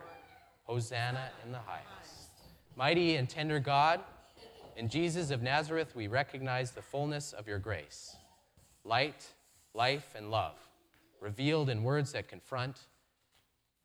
Hosanna 0.64 1.28
in 1.44 1.52
the 1.52 1.58
highest. 1.58 2.30
Mighty 2.74 3.16
and 3.16 3.28
tender 3.28 3.60
God, 3.60 4.00
in 4.76 4.88
Jesus 4.88 5.30
of 5.30 5.42
Nazareth, 5.42 5.94
we 5.94 6.06
recognize 6.06 6.70
the 6.70 6.80
fullness 6.80 7.34
of 7.34 7.46
your 7.46 7.58
grace. 7.58 8.16
Light, 8.84 9.26
life, 9.74 10.14
and 10.16 10.30
love, 10.30 10.56
revealed 11.20 11.68
in 11.68 11.82
words 11.82 12.12
that 12.12 12.28
confront 12.28 12.86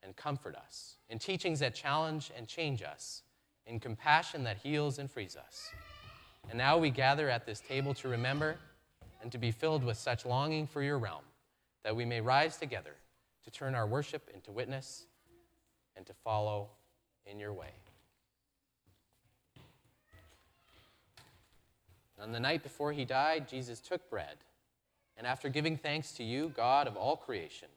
and 0.03 0.15
comfort 0.15 0.55
us, 0.55 0.97
in 1.09 1.19
teachings 1.19 1.59
that 1.59 1.73
challenge 1.73 2.31
and 2.35 2.47
change 2.47 2.81
us, 2.81 3.23
in 3.65 3.79
compassion 3.79 4.43
that 4.43 4.57
heals 4.57 4.99
and 4.99 5.09
frees 5.09 5.35
us. 5.35 5.69
And 6.49 6.57
now 6.57 6.77
we 6.77 6.89
gather 6.89 7.29
at 7.29 7.45
this 7.45 7.61
table 7.61 7.93
to 7.95 8.09
remember 8.09 8.57
and 9.21 9.31
to 9.31 9.37
be 9.37 9.51
filled 9.51 9.83
with 9.83 9.97
such 9.97 10.25
longing 10.25 10.67
for 10.67 10.83
your 10.83 10.99
realm 10.99 11.23
that 11.83 11.95
we 11.95 12.05
may 12.05 12.21
rise 12.21 12.57
together 12.57 12.95
to 13.43 13.51
turn 13.51 13.75
our 13.75 13.87
worship 13.87 14.29
into 14.33 14.51
witness 14.51 15.05
and 15.95 16.05
to 16.05 16.13
follow 16.13 16.69
in 17.25 17.39
your 17.39 17.53
way. 17.53 17.71
On 22.21 22.31
the 22.31 22.39
night 22.39 22.63
before 22.63 22.93
he 22.93 23.03
died, 23.03 23.49
Jesus 23.49 23.79
took 23.79 24.09
bread, 24.09 24.37
and 25.17 25.27
after 25.27 25.49
giving 25.49 25.75
thanks 25.75 26.13
to 26.13 26.23
you, 26.23 26.53
God 26.55 26.87
of 26.87 26.95
all 26.95 27.17
creation, 27.17 27.67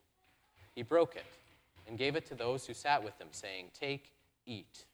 he 0.74 0.82
broke 0.82 1.16
it 1.16 1.24
and 1.86 1.98
gave 1.98 2.16
it 2.16 2.26
to 2.26 2.34
those 2.34 2.66
who 2.66 2.74
sat 2.74 3.02
with 3.02 3.20
him, 3.20 3.28
saying, 3.30 3.70
Take, 3.78 4.12
eat. 4.44 4.84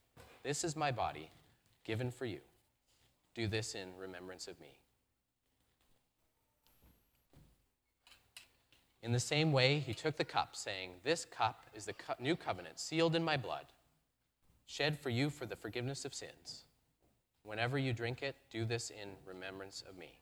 This 0.42 0.64
is 0.64 0.76
my 0.76 0.90
body, 0.90 1.30
given 1.84 2.10
for 2.10 2.26
you. 2.26 2.40
Do 3.34 3.46
this 3.46 3.74
in 3.74 3.88
remembrance 3.98 4.48
of 4.48 4.60
me. 4.60 4.78
In 9.02 9.12
the 9.12 9.20
same 9.20 9.52
way, 9.52 9.80
he 9.80 9.94
took 9.94 10.16
the 10.16 10.24
cup, 10.24 10.54
saying, 10.54 10.90
This 11.02 11.24
cup 11.24 11.64
is 11.74 11.86
the 11.86 11.94
new 12.20 12.36
covenant, 12.36 12.78
sealed 12.78 13.16
in 13.16 13.24
my 13.24 13.36
blood, 13.36 13.66
shed 14.66 14.98
for 14.98 15.10
you 15.10 15.28
for 15.28 15.44
the 15.44 15.56
forgiveness 15.56 16.04
of 16.04 16.14
sins. 16.14 16.64
Whenever 17.42 17.78
you 17.78 17.92
drink 17.92 18.22
it, 18.22 18.36
do 18.50 18.64
this 18.64 18.90
in 18.90 19.10
remembrance 19.26 19.82
of 19.88 19.96
me. 19.96 20.18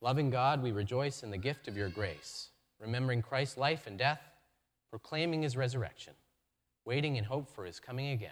Loving 0.00 0.30
God, 0.30 0.62
we 0.62 0.70
rejoice 0.70 1.24
in 1.24 1.32
the 1.32 1.38
gift 1.38 1.66
of 1.66 1.76
your 1.76 1.88
grace, 1.88 2.50
remembering 2.80 3.22
Christ's 3.22 3.56
life 3.56 3.86
and 3.86 3.98
death, 3.98 4.20
proclaiming 4.90 5.42
his 5.42 5.56
resurrection, 5.56 6.14
waiting 6.84 7.16
in 7.16 7.24
hope 7.24 7.48
for 7.48 7.64
his 7.64 7.80
coming 7.80 8.10
again. 8.10 8.30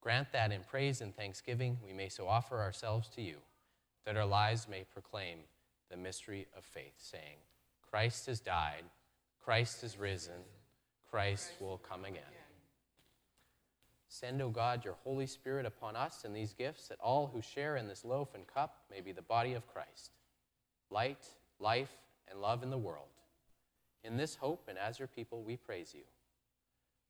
Grant 0.00 0.32
that 0.32 0.52
in 0.52 0.62
praise 0.62 1.00
and 1.00 1.14
thanksgiving 1.14 1.78
we 1.84 1.92
may 1.92 2.08
so 2.08 2.26
offer 2.26 2.60
ourselves 2.60 3.08
to 3.08 3.22
you, 3.22 3.36
that 4.06 4.16
our 4.16 4.26
lives 4.26 4.66
may 4.68 4.84
proclaim 4.92 5.38
the 5.90 5.96
mystery 5.96 6.46
of 6.56 6.64
faith, 6.64 6.94
saying, 6.98 7.38
Christ 7.90 8.26
has 8.26 8.40
died, 8.40 8.84
Christ 9.44 9.82
is 9.82 9.98
risen, 9.98 10.44
Christ 11.10 11.50
will 11.60 11.78
come 11.78 12.04
again. 12.04 12.22
Send, 14.08 14.42
O 14.42 14.48
God, 14.48 14.84
your 14.84 14.96
Holy 15.04 15.26
Spirit 15.26 15.66
upon 15.66 15.96
us 15.96 16.24
and 16.24 16.34
these 16.34 16.52
gifts, 16.52 16.88
that 16.88 16.98
all 17.00 17.30
who 17.32 17.40
share 17.40 17.76
in 17.76 17.88
this 17.88 18.04
loaf 18.04 18.34
and 18.34 18.46
cup 18.46 18.78
may 18.90 19.00
be 19.00 19.12
the 19.12 19.22
body 19.22 19.54
of 19.54 19.66
Christ, 19.66 20.12
light, 20.90 21.26
life, 21.58 21.92
and 22.28 22.40
love 22.40 22.62
in 22.62 22.70
the 22.70 22.78
world. 22.78 23.08
In 24.02 24.16
this 24.16 24.36
hope 24.36 24.66
and 24.68 24.78
as 24.78 24.98
your 24.98 25.08
people, 25.08 25.42
we 25.42 25.56
praise 25.56 25.92
you. 25.94 26.02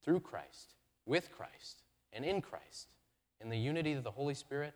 Through 0.05 0.21
Christ, 0.21 0.75
with 1.07 1.31
Christ, 1.31 1.83
and 2.13 2.25
in 2.25 2.41
Christ, 2.41 2.95
in 3.41 3.49
the 3.49 3.59
unity 3.59 3.93
of 3.93 4.05
the 4.05 4.11
Holy 4.11 4.35
Spirit, 4.35 4.75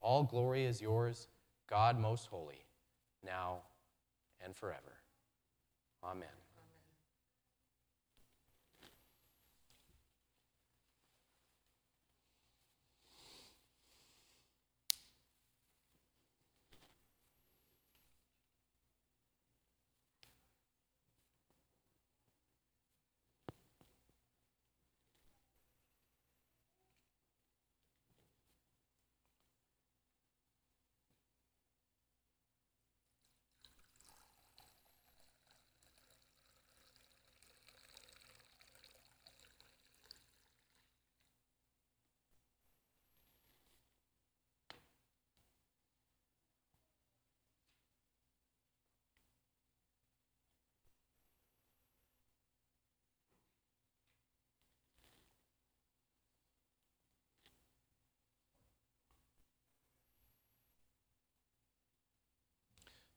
all 0.00 0.24
glory 0.24 0.64
is 0.64 0.80
yours, 0.80 1.28
God 1.68 1.98
most 1.98 2.26
holy, 2.26 2.64
now 3.24 3.58
and 4.44 4.54
forever. 4.54 4.92
Amen. 6.02 6.43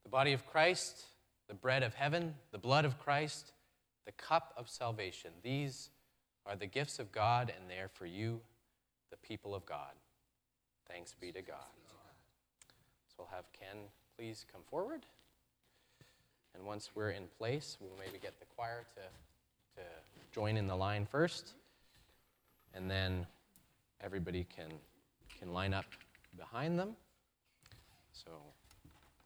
The 0.07 0.11
body 0.11 0.31
of 0.31 0.45
Christ, 0.45 1.03
the 1.49 1.53
bread 1.53 1.83
of 1.83 1.93
heaven, 1.93 2.33
the 2.53 2.57
blood 2.57 2.85
of 2.85 2.97
Christ, 2.97 3.51
the 4.05 4.13
cup 4.13 4.53
of 4.55 4.69
salvation. 4.69 5.31
These 5.43 5.89
are 6.45 6.55
the 6.55 6.65
gifts 6.65 6.97
of 6.97 7.11
God, 7.11 7.51
and 7.53 7.69
they 7.69 7.81
are 7.81 7.89
for 7.89 8.05
you, 8.05 8.39
the 9.11 9.17
people 9.17 9.53
of 9.53 9.65
God. 9.65 9.91
Thanks 10.89 11.13
be 11.19 11.33
to 11.33 11.41
God. 11.41 11.57
So 13.09 13.15
we'll 13.17 13.27
have 13.35 13.51
Ken 13.51 13.75
please 14.17 14.45
come 14.49 14.61
forward. 14.69 15.01
And 16.55 16.65
once 16.65 16.91
we're 16.95 17.11
in 17.11 17.23
place, 17.37 17.75
we'll 17.81 17.99
maybe 17.99 18.17
get 18.17 18.39
the 18.39 18.45
choir 18.55 18.85
to, 18.95 19.81
to 19.81 19.87
join 20.33 20.55
in 20.55 20.67
the 20.67 20.75
line 20.75 21.05
first. 21.05 21.51
And 22.73 22.89
then 22.89 23.25
everybody 23.99 24.45
can, 24.55 24.71
can 25.37 25.51
line 25.51 25.73
up 25.73 25.85
behind 26.37 26.79
them. 26.79 26.95
So, 28.13 28.31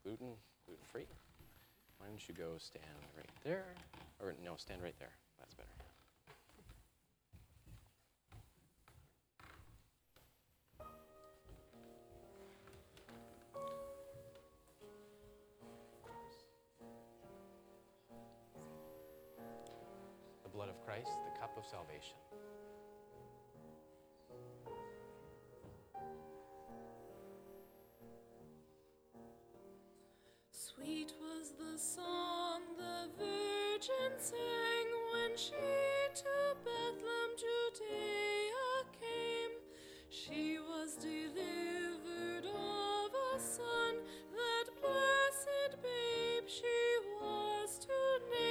gluten 0.04 0.34
gluten 0.72 0.86
free. 0.90 1.08
Why 1.98 2.08
don't 2.08 2.28
you 2.28 2.34
go 2.34 2.58
stand 2.58 2.86
right 3.18 3.30
there? 3.44 3.66
Or 4.22 4.34
no, 4.44 4.56
stand 4.56 4.82
right 4.82 4.96
there. 5.00 5.12
That's 5.38 5.54
better. 5.54 5.68
The 20.44 20.50
blood 20.50 20.70
of 20.70 20.80
Christ, 20.86 21.10
the 21.34 21.40
cup 21.40 21.52
of 21.58 21.66
salvation. 21.66 22.16
Sweet 30.84 31.14
was 31.22 31.52
the 31.60 31.78
song 31.78 32.62
the 32.78 33.10
Virgin 33.18 34.14
sang 34.18 34.88
when 35.14 35.38
she 35.38 35.52
to 36.16 36.56
Bethlehem, 36.66 37.32
Judea 37.38 38.72
came. 39.00 39.58
She 40.10 40.58
was 40.60 40.96
delivered 40.96 42.46
of 42.46 43.12
a 43.36 43.40
son, 43.40 43.96
that 44.34 44.70
blessed 44.82 45.82
babe 45.84 46.48
she 46.48 46.98
was 47.22 47.78
to 47.80 48.32
name. 48.32 48.51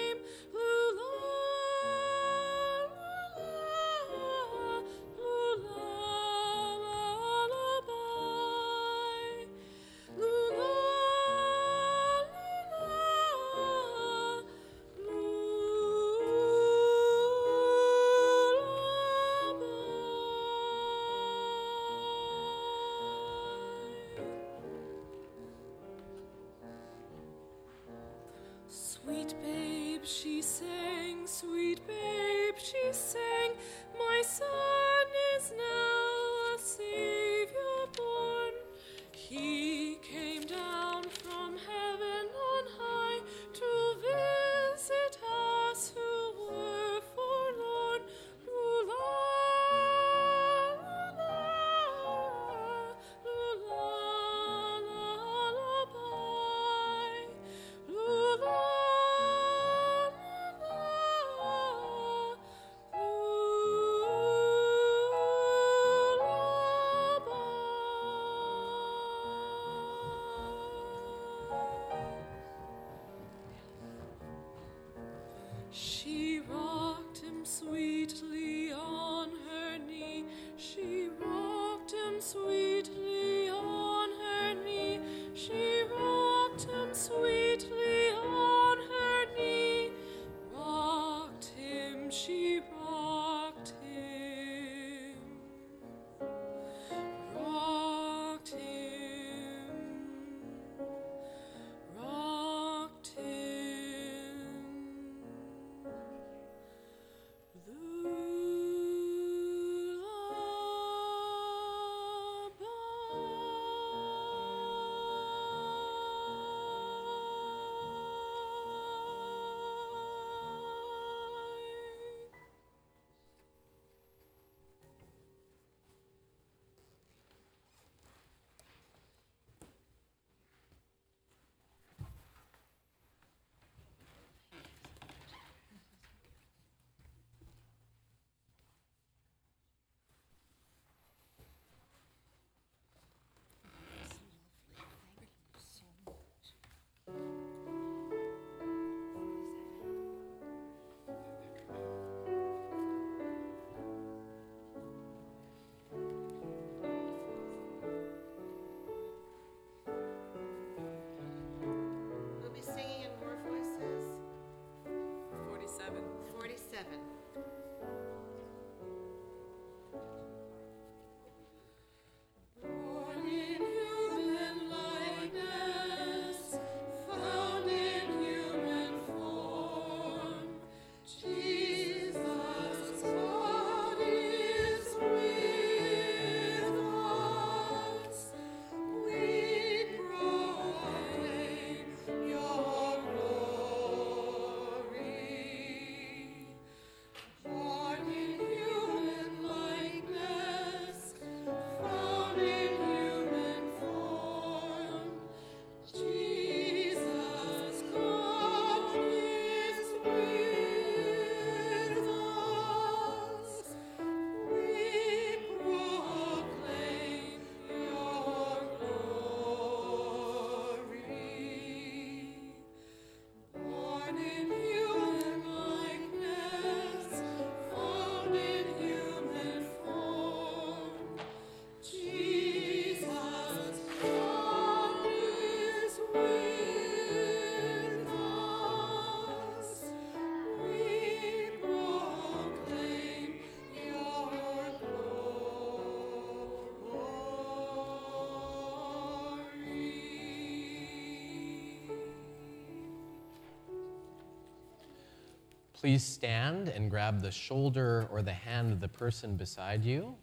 Please 255.81 256.05
stand 256.05 256.69
and 256.69 256.91
grab 256.91 257.23
the 257.23 257.31
shoulder 257.31 258.07
or 258.11 258.21
the 258.21 258.35
hand 258.35 258.71
of 258.71 258.81
the 258.81 258.89
person 258.89 259.35
beside 259.37 259.83
you, 259.83 260.15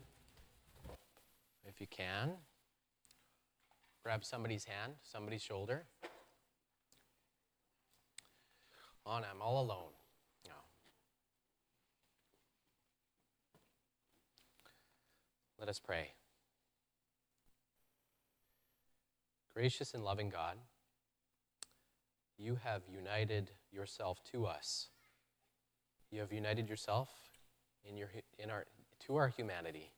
if 1.66 1.82
you 1.82 1.88
can. 1.88 2.34
Grab 4.04 4.24
somebody's 4.24 4.66
hand, 4.66 4.94
somebody's 5.02 5.42
shoulder. 5.42 5.86
On, 9.04 9.24
I'm 9.24 9.42
all 9.42 9.66
alone. 9.66 9.90
No. 10.46 10.54
Let 15.60 15.70
us 15.70 15.80
pray. 15.80 16.12
Gracious 19.56 19.96
and 19.96 20.04
loving 20.04 20.30
God, 20.30 20.58
you 22.38 22.60
have 22.64 22.84
united 22.88 23.50
yourself 23.72 24.24
to 24.32 24.46
us. 24.46 24.90
You 26.12 26.22
have 26.22 26.32
united 26.32 26.70
yourself 26.70 27.10
in 27.84 27.98
your, 27.98 28.10
in 28.40 28.50
our, 28.50 28.66
to 29.06 29.16
our 29.18 29.28
humanity 29.28 29.92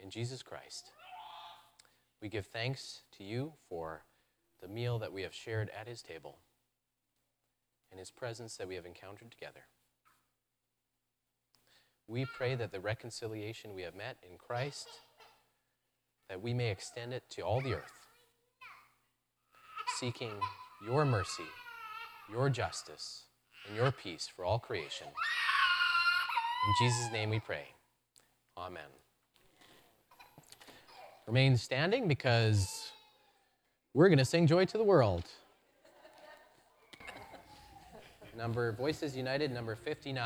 in 0.00 0.10
Jesus 0.10 0.42
Christ. 0.42 0.90
We 2.20 2.28
give 2.28 2.46
thanks 2.46 3.02
to 3.16 3.24
you 3.24 3.52
for 3.68 4.02
the 4.60 4.68
meal 4.68 4.98
that 4.98 5.12
we 5.12 5.22
have 5.22 5.34
shared 5.34 5.70
at 5.78 5.86
his 5.86 6.02
table 6.02 6.38
and 7.90 7.98
his 7.98 8.10
presence 8.10 8.56
that 8.56 8.68
we 8.68 8.74
have 8.74 8.86
encountered 8.86 9.30
together. 9.30 9.66
We 12.08 12.24
pray 12.24 12.54
that 12.54 12.72
the 12.72 12.80
reconciliation 12.80 13.74
we 13.74 13.82
have 13.82 13.94
met 13.94 14.16
in 14.28 14.38
Christ, 14.38 14.88
that 16.28 16.42
we 16.42 16.54
may 16.54 16.70
extend 16.70 17.12
it 17.12 17.24
to 17.30 17.42
all 17.42 17.60
the 17.60 17.74
earth, 17.74 17.92
seeking 20.00 20.32
your 20.84 21.04
mercy, 21.04 21.46
your 22.30 22.50
justice, 22.50 23.24
and 23.68 23.76
your 23.76 23.92
peace 23.92 24.28
for 24.34 24.44
all 24.44 24.58
creation. 24.58 25.06
In 25.06 26.86
Jesus' 26.86 27.12
name 27.12 27.30
we 27.30 27.40
pray. 27.40 27.68
Amen. 28.56 28.82
Remain 31.26 31.56
standing 31.56 32.08
because 32.08 32.90
we're 33.94 34.08
going 34.08 34.18
to 34.18 34.24
sing 34.24 34.46
Joy 34.46 34.64
to 34.64 34.78
the 34.78 34.84
World. 34.84 35.24
Number 38.36 38.72
Voices 38.72 39.16
United, 39.16 39.52
number 39.52 39.74
59. 39.74 40.24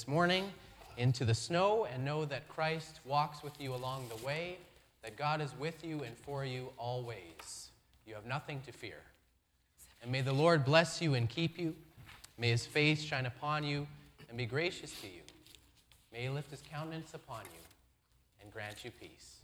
This 0.00 0.08
morning 0.08 0.50
into 0.96 1.26
the 1.26 1.34
snow 1.34 1.86
and 1.92 2.02
know 2.02 2.24
that 2.24 2.48
Christ 2.48 3.00
walks 3.04 3.42
with 3.42 3.52
you 3.60 3.74
along 3.74 4.08
the 4.08 4.24
way, 4.24 4.56
that 5.02 5.14
God 5.14 5.42
is 5.42 5.52
with 5.60 5.84
you 5.84 6.04
and 6.04 6.16
for 6.16 6.42
you 6.42 6.70
always. 6.78 7.68
You 8.06 8.14
have 8.14 8.24
nothing 8.24 8.62
to 8.64 8.72
fear. 8.72 8.96
And 10.02 10.10
may 10.10 10.22
the 10.22 10.32
Lord 10.32 10.64
bless 10.64 11.02
you 11.02 11.12
and 11.12 11.28
keep 11.28 11.58
you. 11.58 11.74
May 12.38 12.48
his 12.48 12.64
face 12.64 13.02
shine 13.02 13.26
upon 13.26 13.62
you 13.62 13.86
and 14.30 14.38
be 14.38 14.46
gracious 14.46 14.98
to 15.02 15.06
you. 15.06 15.20
May 16.14 16.22
he 16.22 16.28
lift 16.30 16.50
his 16.50 16.62
countenance 16.72 17.12
upon 17.12 17.42
you 17.44 17.60
and 18.40 18.50
grant 18.50 18.82
you 18.82 18.92
peace. 18.92 19.40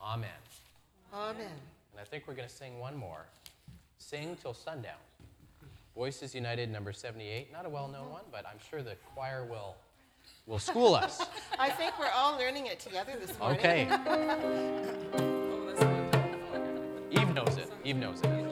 Amen. 0.00 0.30
Amen. 1.12 1.36
And 1.90 2.00
I 2.00 2.04
think 2.04 2.24
we're 2.26 2.32
going 2.32 2.48
to 2.48 2.54
sing 2.54 2.78
one 2.78 2.96
more. 2.96 3.26
Sing 3.98 4.38
till 4.40 4.54
sundown. 4.54 4.94
Voices 5.94 6.34
United 6.34 6.70
number 6.70 6.92
78. 6.92 7.52
Not 7.52 7.66
a 7.66 7.68
well 7.68 7.88
known 7.88 8.10
one, 8.10 8.22
but 8.30 8.46
I'm 8.46 8.58
sure 8.70 8.82
the 8.82 8.96
choir 9.14 9.44
will, 9.44 9.76
will 10.46 10.58
school 10.58 10.94
us. 10.94 11.20
I 11.58 11.68
think 11.68 11.98
we're 11.98 12.10
all 12.14 12.38
learning 12.38 12.66
it 12.66 12.80
together 12.80 13.12
this 13.20 13.38
morning. 13.38 13.58
Okay. 13.58 13.82
Eve 17.10 17.34
knows 17.34 17.56
it. 17.58 17.70
Eve 17.84 17.96
knows 17.96 18.20
it. 18.22 18.51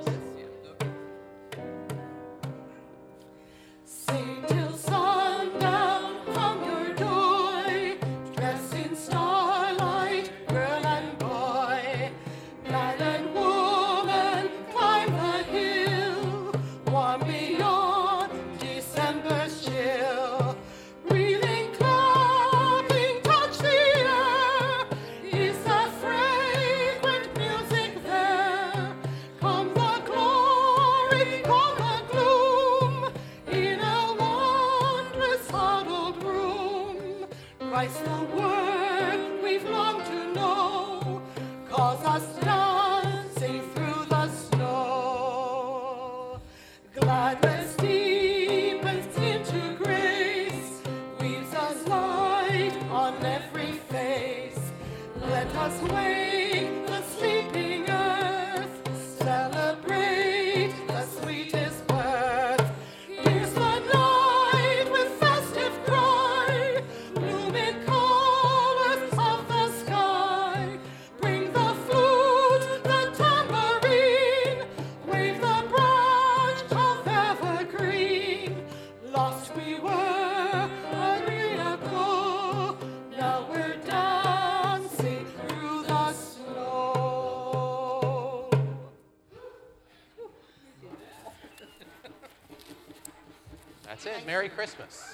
That's 94.02 94.20
it. 94.22 94.26
Merry 94.26 94.48
Christmas. 94.48 95.04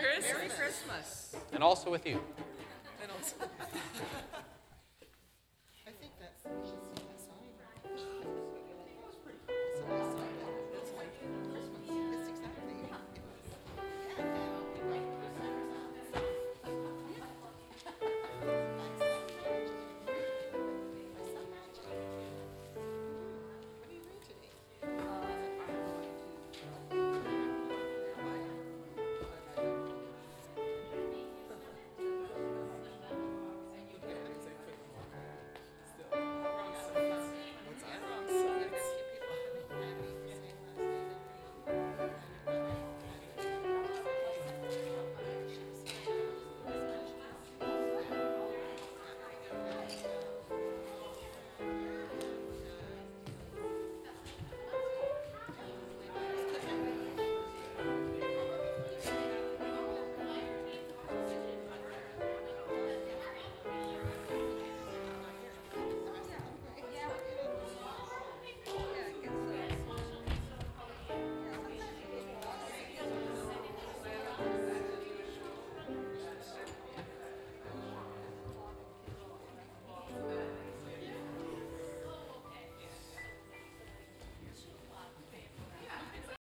Merry 0.00 0.14
Christmas. 0.14 0.32
Merry 0.32 0.48
Christmas. 0.48 1.36
And 1.52 1.62
also 1.62 1.90
with 1.90 2.06
you. 2.06 2.22
And 3.02 3.10
also. 3.12 3.36